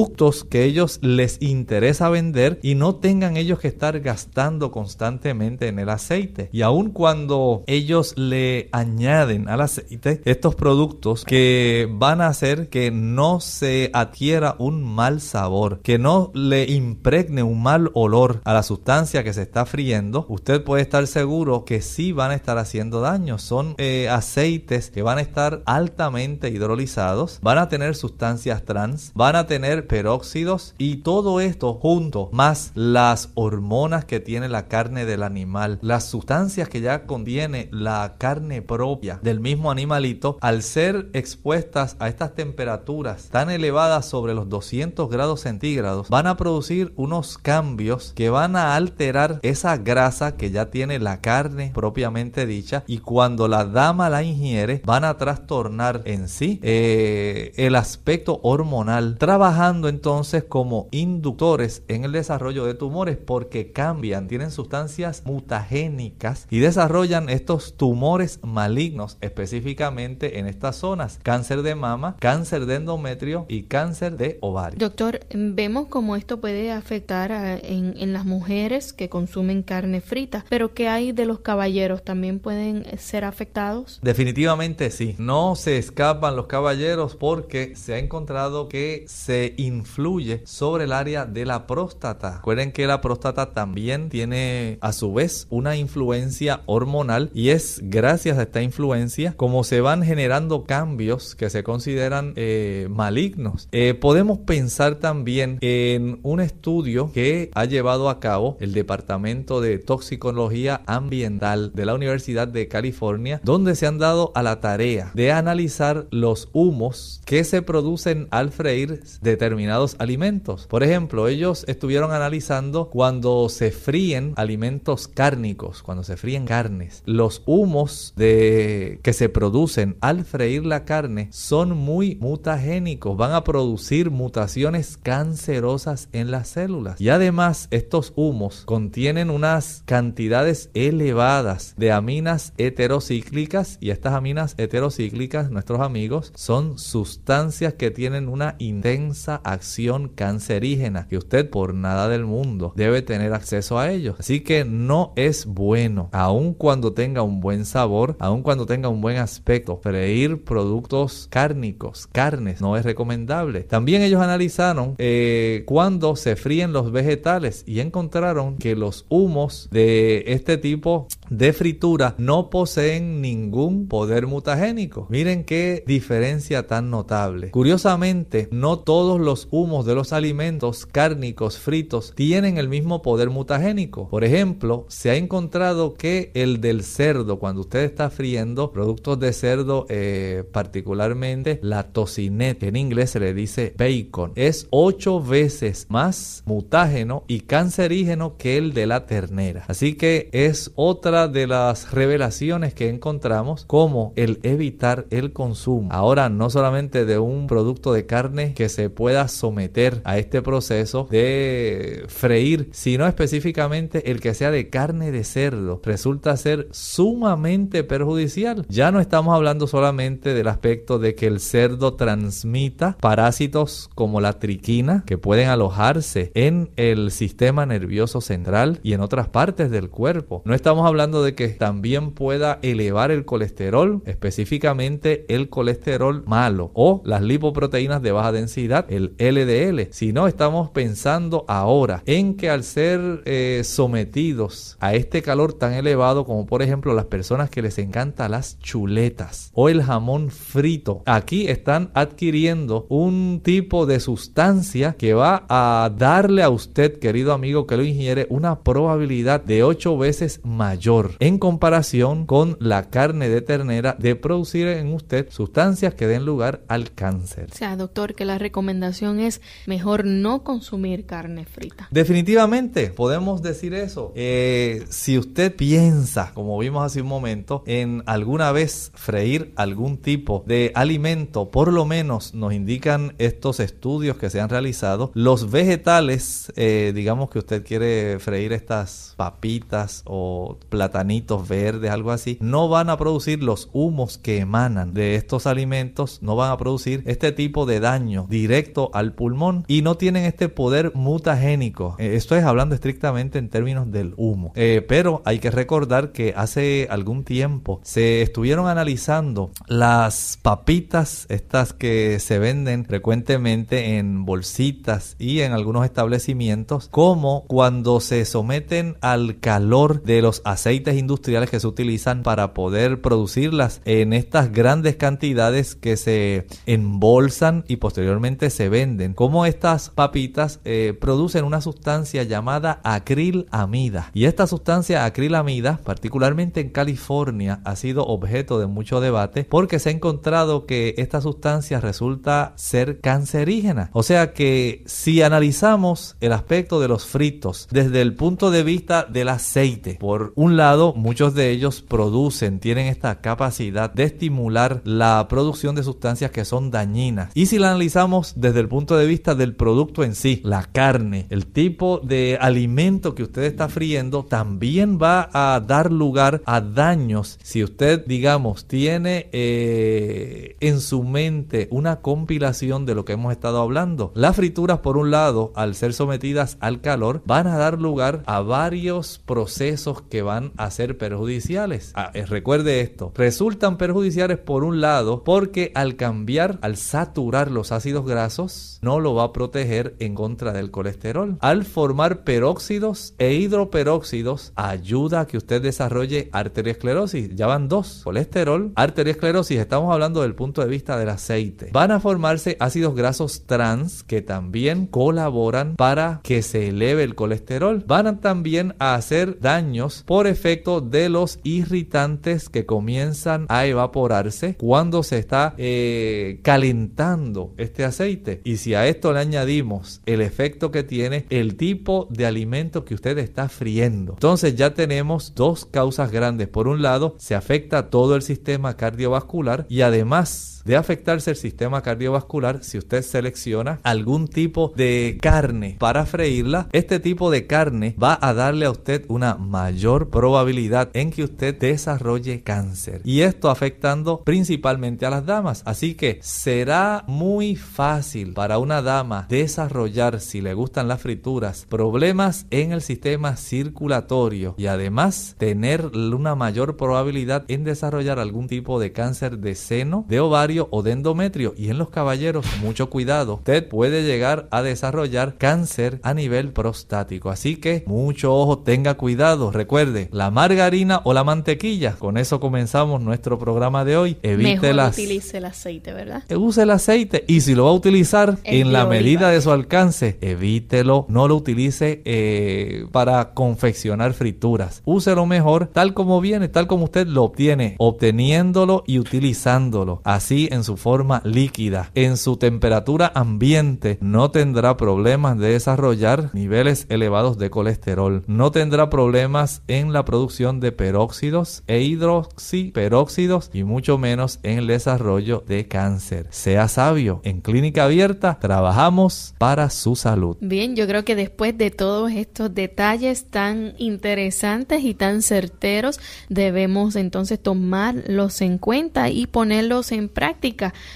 que 0.49 0.65
ellos 0.65 0.99
les 1.03 1.41
interesa 1.41 2.09
vender 2.09 2.59
y 2.63 2.75
no 2.75 2.97
tengan 2.97 3.37
ellos 3.37 3.61
que 3.61 3.69
estar 3.69 4.01
gastando 4.01 4.73
constantemente 4.73 5.69
en 5.69 5.79
el 5.79 5.89
aceite. 5.89 6.49
Y 6.53 6.63
aun 6.63 6.91
cuando 6.91 7.63
ellos 7.67 8.15
le 8.17 8.69
añaden 8.73 9.49
al 9.49 9.61
aceite 9.61 10.21
estos 10.25 10.57
productos 10.57 11.25
que 11.25 11.89
van 11.91 12.21
a 12.21 12.27
hacer 12.27 12.69
que 12.71 12.91
no 12.91 13.39
se 13.39 13.91
adquiera 13.93 14.57
un 14.59 14.83
mal 14.83 15.21
sabor, 15.21 15.81
que 15.81 15.99
no 15.99 16.33
le 16.35 16.65
impregne 16.65 17.45
un 17.45 17.63
mal 17.63 17.91
olor 17.95 18.41
a 18.45 18.53
la 18.53 18.65
sustancia 18.65 19.23
que 19.23 19.33
se 19.33 19.43
está 19.43 19.65
friendo, 19.65 20.27
usted 20.29 20.65
puede 20.65 20.83
estar 20.83 21.07
seguro 21.07 21.65
que 21.65 21.81
sí 21.81 22.11
van 22.11 22.33
a 22.33 22.35
estar 22.35 22.59
haciendo 22.59 23.01
daño. 23.01 23.39
Son 23.39 23.75
eh, 23.79 24.09
aceites 24.09 24.91
que 24.91 25.03
van 25.03 25.19
a 25.19 25.23
estar 25.23 25.63
altamente 25.67 26.49
hidrolizados, 26.49 27.39
van 27.43 27.59
a 27.59 27.69
tener 27.69 27.95
sustancias 27.95 28.65
trans, 28.65 29.13
van 29.15 29.37
a 29.37 29.47
tener 29.47 29.84
peróxidos 29.85 30.75
y 30.79 30.97
todo 30.97 31.41
esto 31.41 31.75
junto 31.75 32.31
más 32.33 32.73
las 32.75 33.31
hormonas 33.35 34.05
que 34.05 34.21
tiene 34.21 34.49
la 34.49 34.69
carne 34.69 35.05
del 35.05 35.23
animal, 35.23 35.79
las 35.83 36.05
sustancias 36.05 36.69
que 36.69 36.81
ya 36.81 37.07
contiene 37.07 37.69
la 37.73 38.15
carne 38.19 38.63
propia 38.63 39.19
del 39.23 39.41
mismo 39.41 39.71
animalito, 39.71 40.39
al 40.41 40.63
ser 40.63 41.09
expuestas 41.13 41.97
a 41.99 42.09
estas 42.09 42.35
temperaturas 42.35 43.29
tan 43.31 43.51
elevadas 43.51 44.07
sobre 44.07 44.35
los 44.35 44.49
200 44.49 45.09
grados 45.11 45.41
centígrados, 45.41 46.09
van 46.09 46.27
a 46.27 46.37
producir 46.37 46.93
unos 46.97 47.39
cambios 47.39 48.13
que 48.15 48.31
van 48.31 48.57
a 48.57 48.77
alterar 48.77 49.39
esa 49.43 49.77
grasa 49.77 50.37
que 50.37 50.51
ya 50.51 50.71
tiene 50.71 50.99
la 50.99 51.21
carne 51.21 51.73
propiamente 51.75 52.47
dicha 52.47 52.85
y 52.87 52.99
cuando 52.99 53.49
la 53.49 53.65
dama 53.65 54.11
la 54.11 54.23
ingiere 54.23 54.83
van 54.85 55.05
a 55.05 55.17
trastornar 55.17 56.03
en 56.05 56.29
sí 56.29 56.61
eh, 56.63 57.53
el 57.57 57.77
aspecto 57.77 58.41
hormonal, 58.43 59.17
trabajando 59.19 59.74
entonces 59.83 60.45
como 60.45 60.89
inductores 60.91 61.83
en 61.89 62.05
el 62.05 62.13
desarrollo 62.13 62.65
de 62.65 62.75
tumores 62.75 63.17
porque 63.17 63.73
cambian, 63.73 64.29
tienen 64.29 64.51
sustancias 64.51 65.23
mutagénicas 65.25 66.47
y 66.51 66.61
desarrollan 66.61 67.29
estos 67.29 67.77
tumores 67.77 68.39
malignos 68.43 69.19
específicamente 69.21 70.39
en 70.39 70.47
estas 70.47 70.77
zonas, 70.77 71.19
cáncer 71.23 71.63
de 71.63 71.75
mama, 71.75 72.17
cáncer 72.21 72.67
de 72.67 72.77
endometrio 72.77 73.47
y 73.49 73.65
cáncer 73.65 74.17
de 74.17 74.39
ovario. 74.41 74.79
Doctor, 74.79 75.21
vemos 75.35 75.89
cómo 75.89 76.17
esto 76.17 76.41
puede 76.41 76.71
afectar 76.71 77.33
en, 77.33 77.95
en, 77.97 78.13
las 78.13 78.25
mujeres 78.25 78.93
que 78.93 79.09
consumen 79.09 79.63
carne 79.63 80.01
frita, 80.01 80.45
pero 80.49 80.73
¿qué 80.75 80.89
hay 80.89 81.13
de 81.13 81.27
los 81.27 81.41
caballeros? 81.41 82.05
¿También 82.05 82.39
pueden 82.39 82.87
ser 82.99 83.25
afectados? 83.25 83.99
Definitivamente 84.03 84.91
sí, 84.91 85.17
no 85.19 85.57
se 85.57 85.79
escapan 85.79 86.37
los 86.37 86.47
caballeros 86.47 87.17
porque 87.17 87.75
se 87.77 87.95
ha 87.95 87.99
encontrado 87.99 88.69
que 88.69 89.05
se 89.09 89.55
influye 89.65 90.43
sobre 90.45 90.85
el 90.85 90.93
área 90.93 91.25
de 91.27 91.45
la 91.45 91.67
próstata. 91.67 92.37
Recuerden 92.37 92.73
que 92.73 92.87
la 92.87 93.01
próstata 93.01 93.53
también 93.53 94.09
tiene 94.09 94.79
a 94.81 94.93
su 94.93 95.13
vez 95.13 95.47
una 95.51 95.77
influencia 95.77 96.63
hormonal 96.67 97.31
y 97.35 97.51
es 97.51 97.81
gracias 97.83 98.39
a 98.39 98.43
esta 98.43 98.63
influencia 98.63 99.35
como 99.37 99.65
se 99.65 99.81
van 99.81 100.03
generando 100.03 100.65
cambios 100.65 101.35
que 101.35 101.51
se 101.51 101.63
consideran 101.63 102.33
eh, 102.37 102.89
malignos. 102.91 103.69
Eh, 103.73 103.95
podemos 103.95 104.39
pensar 104.41 104.97
también 104.97 105.59
en 105.61 106.21
un 106.23 106.41
estudio 106.41 107.11
que 107.13 107.51
ha 107.55 107.65
llevado 107.65 108.09
a 108.09 108.21
cabo 108.21 108.57
el 108.61 108.73
Departamento 108.73 109.61
de 109.61 109.79
Toxicología 109.79 110.83
Ambiental 110.87 111.73
de 111.75 111.87
la 111.87 111.95
Universidad 111.95 112.49
de 112.49 112.69
California, 112.69 113.41
donde 113.43 113.75
se 113.75 113.87
han 113.87 113.99
dado 113.99 114.33
a 114.35 114.43
la 114.43 114.61
tarea 114.61 115.11
de 115.15 115.33
analizar 115.33 116.07
los 116.11 116.49
humos 116.53 117.21
que 117.25 117.45
se 117.45 117.63
producen 117.63 118.29
al 118.31 118.51
freír, 118.51 119.03
determinar 119.21 119.54
determinados 119.55 119.95
alimentos. 120.01 120.67
Por 120.67 120.83
ejemplo, 120.83 121.29
ellos 121.29 121.65
estuvieron 121.69 122.11
analizando 122.11 122.91
cuando 122.91 123.49
se 123.49 123.71
fríen 123.71 124.33
alimentos 124.35 125.07
cárnicos, 125.07 125.83
cuando 125.83 126.03
se 126.03 126.17
fríen 126.17 126.45
carnes, 126.45 127.03
los 127.07 127.43
humos 127.47 128.13
que 128.17 129.13
se 129.13 129.29
producen 129.29 129.97
al 130.01 130.25
freír 130.25 130.67
la 130.67 130.85
carne 130.85 131.29
son 131.31 131.77
muy 131.77 132.17
mutagénicos, 132.17 133.17
van 133.17 133.33
a 133.33 133.45
producir 133.45 134.11
mutaciones 134.11 134.97
cancerosas 135.01 136.09
en 136.13 136.33
las 136.33 136.49
células. 136.49 137.01
Y 137.01 137.11
además 137.11 137.69
estos 137.71 138.13
humos 138.17 138.65
contienen 138.65 139.31
unas 139.31 139.83
cantidades 139.87 140.71
elevadas 140.75 141.75
de 141.77 141.93
aminas 141.93 142.53
heterocíclicas 142.59 143.79
y 143.81 143.91
estas 143.91 144.15
aminas 144.15 144.55
heterocíclicas, 144.59 145.53
nuestros 145.53 145.81
amigos, 145.81 146.33
son 146.35 146.77
sustancias 146.77 147.75
que 147.75 147.93
tienen 147.93 148.29
una 148.29 148.57
intensa 148.59 149.37
acción 149.45 150.09
cancerígena 150.09 151.07
que 151.09 151.19
usted 151.19 151.49
por 151.49 151.75
nada 151.75 152.09
del 152.09 152.25
mundo 152.25 152.73
debe 152.77 153.03
tener 153.03 153.33
acceso 153.33 153.79
a 153.79 153.91
ellos. 153.91 154.17
Así 154.19 154.41
que 154.41 154.65
no 154.65 155.13
es 155.17 155.47
bueno, 155.47 156.09
aun 156.13 156.55
cuando 156.55 156.93
tenga 156.93 157.23
un 157.23 157.41
buen 157.41 157.65
sabor, 157.65 158.17
aun 158.19 158.43
cuando 158.43 158.67
tenga 158.67 158.89
un 158.89 159.01
buen 159.01 159.17
aspecto, 159.19 159.79
freír 159.83 160.45
productos 160.45 161.29
cárnicos, 161.31 162.07
carnes, 162.07 162.61
no 162.61 162.77
es 162.77 162.85
recomendable. 162.85 163.61
También 163.63 164.03
ellos 164.03 164.21
analizaron 164.21 164.95
eh, 164.99 165.63
cuando 165.67 166.17
se 166.17 166.37
fríen 166.37 166.73
los 166.73 166.93
vegetales 166.93 167.65
y 167.67 167.81
encontraron 167.81 168.57
que 168.57 168.77
los 168.77 169.07
humos 169.09 169.69
de 169.71 170.25
este 170.27 170.59
tipo 170.59 171.09
de 171.39 171.53
fritura 171.53 172.15
no 172.17 172.49
poseen 172.49 173.21
ningún 173.21 173.89
poder 173.89 174.29
mutagénico. 174.29 175.09
Miren 175.11 175.45
qué 175.45 175.83
diferencia 175.87 176.67
tan 176.69 176.91
notable. 176.91 177.51
Curiosamente, 177.51 178.49
no 178.53 178.79
todos 178.79 179.21
los 179.21 179.49
humos 179.51 179.85
de 179.85 179.97
los 179.97 180.13
alimentos 180.13 180.87
cárnicos 180.87 181.59
fritos 181.59 182.13
tienen 182.15 182.57
el 182.57 182.69
mismo 182.69 183.03
poder 183.03 183.31
mutagénico. 183.31 184.09
Por 184.09 184.23
ejemplo, 184.23 184.87
se 184.89 185.11
ha 185.11 185.17
encontrado 185.17 185.95
que 185.95 186.31
el 186.35 186.61
del 186.61 186.85
cerdo, 186.85 187.41
cuando 187.41 187.63
usted 187.63 187.81
está 187.81 188.11
friendo 188.11 188.71
productos 188.71 189.19
de 189.19 189.33
cerdo, 189.33 189.87
eh, 189.89 190.45
particularmente 190.53 191.59
la 191.63 191.89
tocineta, 191.93 192.67
en 192.67 192.77
inglés 192.77 193.11
se 193.11 193.21
le 193.21 193.35
dice 193.35 193.75
bacon, 193.77 194.33
es 194.37 194.69
ocho 194.71 195.21
veces 195.21 195.87
más 195.89 196.45
mutágeno 196.47 197.25
y 197.27 197.41
cancerígeno 197.41 198.37
que 198.37 198.57
el 198.57 198.73
de 198.73 198.87
la 198.87 199.07
ternera. 199.07 199.65
Así 199.67 199.95
que 199.95 200.29
es 200.33 200.71
otra 200.77 201.24
de 201.29 201.47
las 201.47 201.93
revelaciones 201.93 202.75
que 202.75 202.89
encontramos 202.89 203.65
como 203.67 204.13
el 204.17 204.41
evitar 204.43 205.07
el 205.11 205.33
consumo. 205.33 205.89
Ahora 205.93 206.29
no 206.29 206.51
solamente 206.51 207.05
de 207.05 207.19
un 207.19 207.47
producto 207.47 207.93
de 207.93 208.07
carne 208.07 208.55
que 208.55 208.69
se 208.69 208.91
pueda 208.91 209.29
someter 209.29 210.01
a 210.05 210.19
este 210.19 210.43
proceso 210.43 211.07
de 211.11 212.05
freír, 212.09 212.69
sino 212.73 213.07
específicamente 213.07 214.11
el 214.11 214.21
que 214.21 214.35
sea 214.35 214.51
de 214.51 214.69
carne 214.71 215.13
de 215.13 215.25
cerdo 215.25 215.81
resulta 215.85 216.37
ser 216.37 216.69
sumamente 216.71 217.85
perjudicial. 217.85 218.67
Ya 218.69 218.91
no 218.91 219.01
estamos 219.01 219.35
hablando 219.35 219.67
solamente 219.67 220.35
del 220.35 220.49
aspecto 220.49 220.99
de 220.99 221.15
que 221.15 221.27
el 221.27 221.41
cerdo 221.41 221.95
transmita 221.95 222.97
parásitos 223.01 223.91
como 223.95 224.21
la 224.21 224.39
triquina 224.39 225.05
que 225.07 225.19
pueden 225.19 225.49
alojarse 225.49 226.33
en 226.35 226.71
el 226.77 227.11
sistema 227.11 227.67
nervioso 227.67 228.21
central 228.21 228.81
y 228.83 228.93
en 228.93 229.01
otras 229.01 229.29
partes 229.29 229.71
del 229.71 229.91
cuerpo. 229.91 230.43
No 230.45 230.55
estamos 230.55 230.87
hablando 230.87 231.04
de 231.05 231.35
que 231.35 231.49
también 231.49 232.13
pueda 232.13 232.59
elevar 232.63 233.11
el 233.11 233.25
colesterol, 233.25 234.03
específicamente 234.07 235.27
el 235.29 235.51
colesterol 235.51 236.25
malo 236.27 236.71
o 236.75 237.03
las 237.05 237.23
lipoproteínas 237.23 238.01
de 238.01 238.13
baja 238.13 238.33
densidad, 238.33 238.87
el 238.89 239.15
LDL, 239.19 239.93
sino 239.93 240.27
estamos 240.27 240.71
pensando 240.71 241.45
ahora 241.47 242.03
en 242.07 242.37
que 242.37 242.49
al 242.49 242.65
ser 242.65 243.23
eh, 243.27 243.63
sometidos 243.65 244.79
a 244.81 244.95
este 244.95 245.21
calor 245.21 245.53
tan 245.53 245.75
elevado 245.75 246.25
como 246.25 246.47
por 246.47 246.63
ejemplo 246.63 246.95
las 246.95 247.05
personas 247.07 247.51
que 247.51 247.63
les 247.63 247.79
encanta 247.79 248.29
las 248.29 248.59
chuletas 248.61 249.51
o 249.53 249.69
el 249.69 249.83
jamón 249.83 250.31
frito, 250.31 251.03
aquí 251.05 251.49
están 251.49 251.91
adquiriendo 251.95 252.87
un 252.89 253.41
tipo 253.45 253.85
de 253.85 254.01
sustancia 254.01 254.95
que 254.99 255.13
va 255.13 255.45
a 255.49 255.91
darle 255.97 256.43
a 256.43 256.49
usted, 256.49 256.99
querido 256.99 257.33
amigo 257.33 257.67
que 257.67 257.77
lo 257.77 257.85
ingiere, 257.85 258.27
una 258.31 258.61
probabilidad 258.61 259.43
de 259.43 259.63
8 259.63 259.99
veces 259.99 260.41
mayor 260.45 260.94
en 261.19 261.39
comparación 261.39 262.27
con 262.27 262.57
la 262.61 262.91
carne 262.91 263.29
de 263.29 263.41
ternera 263.41 263.97
de 263.99 264.17
producir 264.17 264.69
en 264.69 264.93
usted 264.93 265.29
sustancias 265.31 265.95
que 265.95 266.07
den 266.07 266.25
lugar 266.25 266.63
al 266.69 266.93
cáncer. 266.93 267.49
O 267.53 267.55
sea, 267.55 267.77
doctor, 267.77 268.15
que 268.15 268.25
la 268.25 268.39
recomendación 268.39 269.21
es 269.21 269.41
mejor 269.67 270.05
no 270.05 270.43
consumir 270.45 271.07
carne 271.07 271.45
frita. 271.45 271.89
Definitivamente, 271.91 272.89
podemos 272.89 273.43
decir 273.43 273.75
eso. 273.75 274.13
Eh, 274.15 274.85
si 274.89 275.19
usted 275.19 275.55
piensa, 275.55 276.33
como 276.35 276.59
vimos 276.59 276.85
hace 276.85 277.03
un 277.03 277.09
momento, 277.09 277.63
en 277.67 278.03
alguna 278.07 278.53
vez 278.53 278.93
freír 278.95 279.53
algún 279.57 279.99
tipo 279.99 280.45
de 280.47 280.73
alimento, 280.75 281.51
por 281.51 281.73
lo 281.73 281.85
menos 281.85 282.35
nos 282.35 282.53
indican 282.53 283.15
estos 283.19 283.61
estudios 283.61 284.17
que 284.17 284.31
se 284.31 284.41
han 284.41 284.49
realizado, 284.49 285.11
los 285.15 285.51
vegetales, 285.51 286.53
eh, 286.57 286.93
digamos 286.95 287.31
que 287.31 287.39
usted 287.39 287.65
quiere 287.65 288.19
freír 288.19 288.53
estas 288.53 289.15
papitas 289.17 290.03
o 290.05 290.59
platanitos 290.85 291.49
verdes, 291.49 291.91
algo 291.91 292.11
así, 292.11 292.37
no 292.43 292.69
van 292.69 292.91
a 292.91 292.99
producir 292.99 293.43
los 293.43 293.71
humos 293.73 294.19
que 294.19 294.39
emanan 294.39 294.93
de 294.93 295.15
estos 295.15 295.47
alimentos, 295.47 296.19
no 296.21 296.37
van 296.37 296.51
a 296.51 296.59
producir 296.59 297.03
este 297.07 297.33
tipo 297.33 297.65
de 297.65 297.81
daño 297.81 298.27
directo 298.29 298.91
al 298.93 299.15
pulmón 299.15 299.65
y 299.67 299.81
no 299.81 299.97
tienen 299.97 300.27
este 300.27 300.51
poder 300.51 300.93
mutagénico. 300.95 301.97
Eh, 301.99 302.17
esto 302.17 302.37
es 302.37 302.45
hablando 302.45 302.75
estrictamente 302.75 303.39
en 303.39 303.49
términos 303.49 303.91
del 303.91 304.13
humo. 304.19 304.53
Eh, 304.57 304.85
pero 304.87 305.23
hay 305.25 305.39
que 305.39 305.51
recordar 305.51 306.13
que 306.13 306.35
hace 306.37 306.87
algún 306.91 307.25
tiempo 307.25 307.81
se 307.83 308.21
estuvieron 308.21 308.69
analizando 308.69 309.53
las 309.67 310.39
papitas, 310.43 311.25
estas 311.31 311.73
que 311.73 312.19
se 312.21 312.39
venden 312.39 312.85
frecuentemente 312.85 313.97
en 313.97 314.27
bolsitas 314.27 315.17
y 315.19 315.41
en 315.41 315.53
algunos 315.53 315.87
establecimientos, 315.87 316.89
como 316.91 317.45
cuando 317.47 318.01
se 318.01 318.27
someten 318.27 318.99
al 319.01 319.41
calor 319.41 320.03
de 320.03 320.21
los 320.21 320.43
aceites 320.45 320.74
industriales 320.77 321.51
que 321.51 321.61
se 321.61 321.67
utilizan 321.67 322.23
para 322.23 322.55
poder 322.55 323.01
producirlas 323.01 323.81
en 323.85 324.13
estas 324.13 324.53
grandes 324.53 324.97
cantidades 324.97 325.75
que 325.75 325.97
se 325.97 326.47
embolsan 326.67 327.65
y 327.69 327.77
posteriormente 327.77 328.51
se 328.51 328.69
venden. 328.69 329.15
Como 329.15 329.47
estas 329.47 329.91
papitas 329.91 330.61
eh, 330.65 330.97
producen 331.01 331.45
una 331.45 331.61
sustancia 331.61 332.23
llamada 332.23 332.81
acrilamida. 332.85 334.11
Y 334.15 334.25
esta 334.27 334.47
sustancia 334.47 335.05
acrilamida, 335.05 335.81
particularmente 335.85 336.61
en 336.61 336.71
California, 336.71 337.61
ha 337.65 337.77
sido 337.77 338.05
objeto 338.07 338.59
de 338.59 338.67
mucho 338.67 339.01
debate 339.01 339.45
porque 339.45 339.79
se 339.79 339.91
ha 339.91 339.93
encontrado 339.93 340.67
que 340.67 340.95
esta 340.99 341.21
sustancia 341.21 341.81
resulta 341.81 342.53
ser 342.57 343.01
cancerígena. 343.01 343.91
O 343.93 344.03
sea 344.03 344.33
que 344.33 344.83
si 344.87 345.23
analizamos 345.23 346.17
el 346.21 346.33
aspecto 346.33 346.81
de 346.81 346.89
los 346.89 347.07
fritos 347.07 347.69
desde 347.71 348.01
el 348.01 348.15
punto 348.15 348.51
de 348.51 348.63
vista 348.63 349.05
del 349.05 349.29
aceite, 349.29 349.97
por 350.01 350.33
un 350.37 350.57
lado, 350.57 350.64
muchos 350.95 351.35
de 351.35 351.51
ellos 351.51 351.83
producen, 351.83 352.59
tienen 352.59 352.87
esta 352.87 353.21
capacidad 353.21 353.93
de 353.93 354.05
estimular 354.05 354.81
la 354.85 355.27
producción 355.29 355.75
de 355.75 355.83
sustancias 355.83 356.31
que 356.31 356.45
son 356.45 356.71
dañinas. 356.71 357.31
Y 357.35 357.47
si 357.47 357.59
la 357.59 357.71
analizamos 357.71 358.33
desde 358.37 358.61
el 358.61 358.69
punto 358.69 358.97
de 358.97 359.07
vista 359.07 359.35
del 359.35 359.55
producto 359.55 360.05
en 360.05 360.15
sí, 360.15 360.41
la 360.43 360.65
carne, 360.65 361.27
el 361.29 361.47
tipo 361.47 362.01
de 362.03 362.39
alimento 362.41 363.15
que 363.15 363.23
usted 363.23 363.43
está 363.43 363.69
friendo, 363.69 364.25
también 364.25 364.99
va 365.01 365.29
a 365.33 365.61
dar 365.61 365.93
lugar 365.93 366.41
a 366.47 366.61
daños. 366.61 367.39
Si 367.43 367.63
usted, 367.63 368.05
digamos, 368.07 368.67
tiene 368.67 369.29
eh, 369.33 370.57
en 370.61 370.81
su 370.81 371.03
mente 371.03 371.69
una 371.71 371.97
compilación 371.97 372.87
de 372.87 372.95
lo 372.95 373.05
que 373.05 373.13
hemos 373.13 373.33
estado 373.33 373.61
hablando, 373.61 374.13
las 374.15 374.37
frituras, 374.37 374.79
por 374.79 374.97
un 374.97 375.11
lado, 375.11 375.53
al 375.55 375.75
ser 375.75 375.93
sometidas 375.93 376.57
al 376.61 376.81
calor, 376.81 377.23
van 377.27 377.47
a 377.47 377.59
dar 377.59 377.81
lugar 377.81 378.23
a 378.27 378.41
varios 378.41 379.21
procesos 379.27 380.01
que 380.03 380.23
van 380.23 380.53
a 380.57 380.71
ser 380.71 380.97
perjudiciales. 380.97 381.93
Ah, 381.95 382.11
eh, 382.15 382.25
recuerde 382.27 382.81
esto, 382.81 383.13
resultan 383.17 383.77
perjudiciales 383.77 384.39
por 384.39 384.65
un 384.65 384.81
lado 384.81 385.25
porque 385.25 385.73
al 385.75 385.97
cambiar, 385.97 386.59
al 386.63 386.77
saturar 386.77 387.51
los 387.51 387.73
ácidos 387.73 388.07
grasos, 388.07 388.79
no 388.83 389.01
lo 389.01 389.15
va 389.15 389.25
a 389.25 389.33
proteger 389.33 389.97
en 389.99 390.15
contra 390.15 390.53
del 390.53 390.71
colesterol. 390.71 391.37
Al 391.41 391.65
formar 391.65 392.25
peróxidos 392.25 393.15
e 393.19 393.35
hidroperóxidos, 393.35 394.53
ayuda 394.55 395.21
a 395.21 395.27
que 395.27 395.37
usted 395.37 395.61
desarrolle 395.61 396.29
arteriosclerosis. 396.33 397.35
Ya 397.35 397.47
van 397.47 397.69
dos, 397.69 398.03
colesterol, 398.05 398.73
arteriosclerosis, 398.77 399.59
estamos 399.59 399.93
hablando 399.93 400.23
del 400.23 400.35
punto 400.35 400.63
de 400.63 400.69
vista 400.69 400.99
del 400.99 401.09
aceite. 401.09 401.71
Van 401.73 401.91
a 401.91 402.01
formarse 402.01 402.57
ácidos 402.61 402.95
grasos 402.95 403.47
trans 403.47 404.03
que 404.03 404.23
también 404.23 404.87
colaboran 404.87 405.77
para 405.77 406.21
que 406.23 406.43
se 406.43 406.69
eleve 406.69 407.03
el 407.03 407.15
colesterol. 407.15 407.83
Van 407.87 408.21
también 408.21 408.75
a 408.79 408.95
hacer 408.95 409.41
daños 409.41 410.05
por 410.07 410.27
efecto 410.27 410.44
efecto 410.45 410.83
de 410.83 411.09
los 411.09 411.39
irritantes 411.43 412.51
que 412.51 412.67
comienzan 412.67 413.47
a 413.49 413.65
evaporarse 413.65 414.57
cuando 414.59 415.03
se 415.03 415.19
está 415.19 415.55
eh, 415.57 416.41
calentando 416.43 417.55
este 417.57 417.83
aceite. 417.83 418.43
Y 418.45 418.59
si 418.59 418.75
a 418.75 418.87
esto 418.87 419.15
le 419.15 419.21
añadimos 419.21 420.03
el 420.05 420.21
efecto 420.21 420.71
que 420.71 420.83
tiene 420.83 421.25
el 421.31 421.57
tipo 421.57 422.09
de 422.11 422.27
alimento 422.27 422.85
que 422.85 422.95
usted 422.95 423.17
está 423.17 423.49
friendo, 423.49 424.13
entonces 424.13 424.55
ya 424.55 424.75
tenemos 424.75 425.35
dos 425.35 425.65
causas 425.65 426.13
grandes. 426.13 426.49
Por 426.49 426.69
un 426.69 426.83
lado, 426.83 427.15
se 427.17 427.35
afecta 427.35 427.89
todo 427.89 428.15
el 428.15 428.21
sistema 428.21 428.77
cardiovascular 428.77 429.65
y 429.71 429.81
además 429.81 430.54
de 430.65 430.77
afectarse 430.77 431.31
el 431.31 431.37
sistema 431.37 431.83
cardiovascular 431.83 432.63
si 432.63 432.79
usted 432.79 433.03
selecciona 433.03 433.81
algún 433.83 434.29
tipo 434.29 434.73
de 434.77 435.19
carne 435.21 435.77
para 435.79 436.07
freírla. 436.07 436.69
Este 436.73 437.01
tipo 437.01 437.31
de 437.31 437.47
carne 437.47 437.95
va 438.03 438.19
a 438.21 438.35
darle 438.35 438.67
a 438.67 438.71
usted 438.71 439.05
una 439.09 439.35
mayor 439.37 440.11
probabilidad 440.11 440.91
en 440.95 441.11
que 441.11 441.25
usted 441.25 441.59
desarrolle 441.59 442.43
cáncer. 442.43 443.01
Y 443.05 443.21
esto 443.21 443.51
afectando 443.51 444.23
principalmente 444.25 445.07
a 445.07 445.11
las 445.11 445.27
damas. 445.27 445.63
Así 445.67 445.95
que 445.95 446.19
será 446.23 447.05
muy 447.07 447.57
fácil 447.57 448.33
para 448.33 448.59
una 448.59 448.83
dama 448.83 449.27
desarrollar, 449.29 450.21
si 450.21 450.41
le 450.41 450.55
gustan 450.55 450.89
las 450.89 451.01
frituras, 451.01 451.67
problemas 451.69 452.47
en 452.51 452.73
el 452.73 452.83
sistema 452.83 453.37
circulatorio 453.37 454.55
y 454.57 454.67
además 454.67 455.35
tener 455.39 455.87
una 455.95 456.35
mayor 456.35 456.77
probabilidad 456.77 457.45
en 457.49 457.65
desarrollar 457.65 458.19
algún 458.19 458.47
tipo 458.47 458.81
de 458.81 458.93
cáncer 458.93 459.39
de 459.39 459.55
seno, 459.55 460.05
de 460.09 460.21
ovario 460.21 460.54
o 460.71 460.83
de 460.83 460.93
endometrio. 460.93 461.55
Y 461.57 461.71
en 461.71 461.79
los 461.79 461.91
caballeros, 461.91 462.47
mucho 462.61 462.91
cuidado, 462.91 463.35
usted 463.35 463.69
puede 463.69 464.05
llegar 464.05 464.49
a 464.51 464.63
desarrollar 464.63 465.37
cáncer 465.37 466.01
a 466.03 466.15
nivel 466.15 466.51
prostático. 466.51 467.31
Así 467.31 467.57
que 467.57 467.85
mucho 467.87 468.35
ojo, 468.35 468.59
tenga 468.59 468.95
cuidado. 468.95 469.51
Recuerde, 469.51 470.09
la 470.13 470.31
margarina 470.31 471.01
o 471.05 471.13
la 471.13 471.25
mantequilla. 471.25 471.97
Con 471.97 472.17
eso 472.17 472.41
comenzamos 472.41 473.01
nuestro 473.01 473.39
programa 473.39 473.85
de 473.85 473.97
hoy. 473.97 474.17
Evite 474.23 474.73
Mejor 474.73 474.91
utilice 474.91 475.39
el 475.39 475.45
aceite, 475.45 475.93
¿verdad? 475.93 476.23
Eh, 476.29 476.37
use 476.37 476.63
el 476.63 476.71
aceite 476.71 477.25
y 477.27 477.41
si 477.41 477.55
lo 477.55 477.65
va 477.65 477.71
a 477.71 477.75
utilizar 477.75 478.39
en 478.45 478.73
la 478.73 478.87
medida 478.87 479.31
de 479.31 479.41
su 479.41 479.51
alcance, 479.51 480.19
evítelo. 480.21 481.07
No 481.09 481.29
lo 481.29 481.37
utilice 481.37 482.03
eh, 482.05 482.87
para 482.93 483.35
confeccionar 483.35 484.15
frituras. 484.15 484.83
Úselo 484.85 485.27
mejor 485.27 485.69
tal 485.73 485.95
como 485.95 486.21
viene, 486.21 486.49
tal 486.49 486.67
como 486.67 486.85
usted 486.85 487.07
lo 487.07 487.25
obtiene, 487.25 487.77
obteniéndolo 487.79 488.85
y 488.87 488.99
utilizándolo. 488.99 490.01
Así 490.05 490.44
en 490.51 490.65
su 490.65 490.77
forma 490.77 491.23
líquida, 491.25 491.91
en 491.95 492.17
su 492.17 492.37
temperatura 492.37 493.11
ambiente, 493.15 493.99
no 494.01 494.31
tendrá 494.31 494.77
problemas 494.77 495.39
de 495.39 495.49
desarrollar 495.49 496.31
niveles 496.35 496.87
elevados 496.89 497.39
de 497.39 497.51
colesterol, 497.51 498.23
no 498.27 498.51
tendrá 498.51 498.91
problemas 498.91 499.63
en 499.69 499.93
la 499.93 500.05
producción 500.05 500.61
de 500.61 500.73
peróxidos 500.73 501.63
e 501.67 501.81
hidroxiperóxidos 501.81 503.51
y 503.53 503.65
mucho 503.65 503.99
menos 503.99 504.41
en 504.43 504.59
el 504.59 504.67
desarrollo 504.67 505.43
de 505.47 505.67
cáncer. 505.67 506.27
Sea 506.31 506.69
sabio, 506.69 507.21
en 507.25 507.41
clínica 507.41 507.85
abierta 507.85 508.39
trabajamos 508.41 509.35
para 509.39 509.71
su 509.71 509.97
salud. 509.97 510.37
Bien, 510.41 510.77
yo 510.77 510.87
creo 510.87 511.05
que 511.05 511.17
después 511.17 511.57
de 511.57 511.71
todos 511.71 512.13
estos 512.13 512.55
detalles 512.55 513.31
tan 513.31 513.75
interesantes 513.79 514.85
y 514.85 514.95
tan 514.95 515.23
certeros, 515.23 516.01
debemos 516.29 516.97
entonces 516.97 517.41
tomarlos 517.41 518.41
en 518.41 518.59
cuenta 518.59 519.09
y 519.11 519.27
ponerlos 519.27 519.93
en 519.93 520.09
práctica 520.09 520.34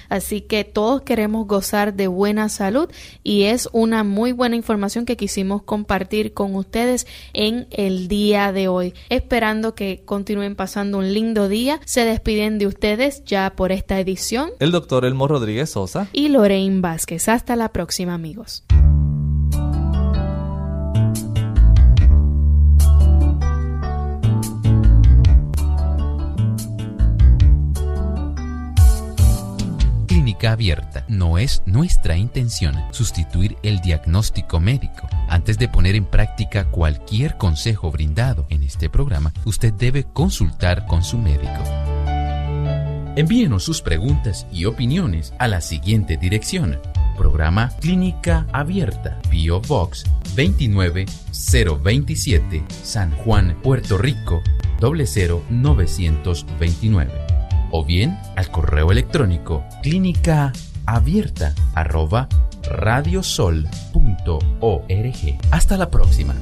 Así 0.09 0.41
que 0.41 0.63
todos 0.63 1.01
queremos 1.01 1.47
gozar 1.47 1.93
de 1.93 2.07
buena 2.07 2.49
salud 2.49 2.89
y 3.23 3.43
es 3.43 3.69
una 3.71 4.03
muy 4.03 4.31
buena 4.31 4.55
información 4.55 5.05
que 5.05 5.17
quisimos 5.17 5.63
compartir 5.63 6.33
con 6.33 6.55
ustedes 6.55 7.07
en 7.33 7.67
el 7.71 8.07
día 8.07 8.51
de 8.51 8.67
hoy. 8.67 8.93
Esperando 9.09 9.75
que 9.75 10.03
continúen 10.05 10.55
pasando 10.55 10.97
un 10.97 11.13
lindo 11.13 11.49
día. 11.49 11.79
Se 11.85 12.05
despiden 12.05 12.59
de 12.59 12.67
ustedes 12.67 13.23
ya 13.25 13.53
por 13.55 13.71
esta 13.71 13.99
edición. 13.99 14.51
El 14.59 14.71
doctor 14.71 15.05
Elmo 15.05 15.27
Rodríguez 15.27 15.71
Sosa 15.71 16.07
y 16.13 16.29
Lorraine 16.29 16.81
Vázquez. 16.81 17.27
Hasta 17.27 17.55
la 17.55 17.69
próxima 17.69 18.13
amigos. 18.13 18.63
Abierta. 30.47 31.05
No 31.07 31.37
es 31.37 31.61
nuestra 31.65 32.17
intención 32.17 32.75
sustituir 32.91 33.57
el 33.63 33.79
diagnóstico 33.81 34.59
médico. 34.59 35.07
Antes 35.27 35.57
de 35.57 35.67
poner 35.67 35.95
en 35.95 36.05
práctica 36.05 36.69
cualquier 36.71 37.37
consejo 37.37 37.91
brindado 37.91 38.45
en 38.49 38.63
este 38.63 38.89
programa, 38.89 39.33
usted 39.45 39.73
debe 39.73 40.05
consultar 40.05 40.85
con 40.85 41.03
su 41.03 41.17
médico. 41.17 41.63
Envíenos 43.15 43.63
sus 43.63 43.81
preguntas 43.81 44.45
y 44.51 44.65
opiniones 44.65 45.33
a 45.39 45.47
la 45.47 45.61
siguiente 45.61 46.17
dirección. 46.17 46.79
Programa 47.17 47.71
Clínica 47.81 48.45
Abierta, 48.53 49.19
Bio 49.29 49.61
Box 49.61 50.05
29027, 50.35 52.63
San 52.83 53.11
Juan, 53.11 53.57
Puerto 53.61 53.97
Rico, 53.97 54.41
00929 54.79 57.28
o 57.71 57.85
bien 57.85 58.17
al 58.35 58.49
correo 58.49 58.91
electrónico 58.91 59.63
clínica 59.81 60.51
abierta 60.85 61.53
arroba 61.75 62.27
radiosol.org. 62.63 63.69
Hasta 65.51 65.77
la 65.77 65.89
próxima. 65.89 66.35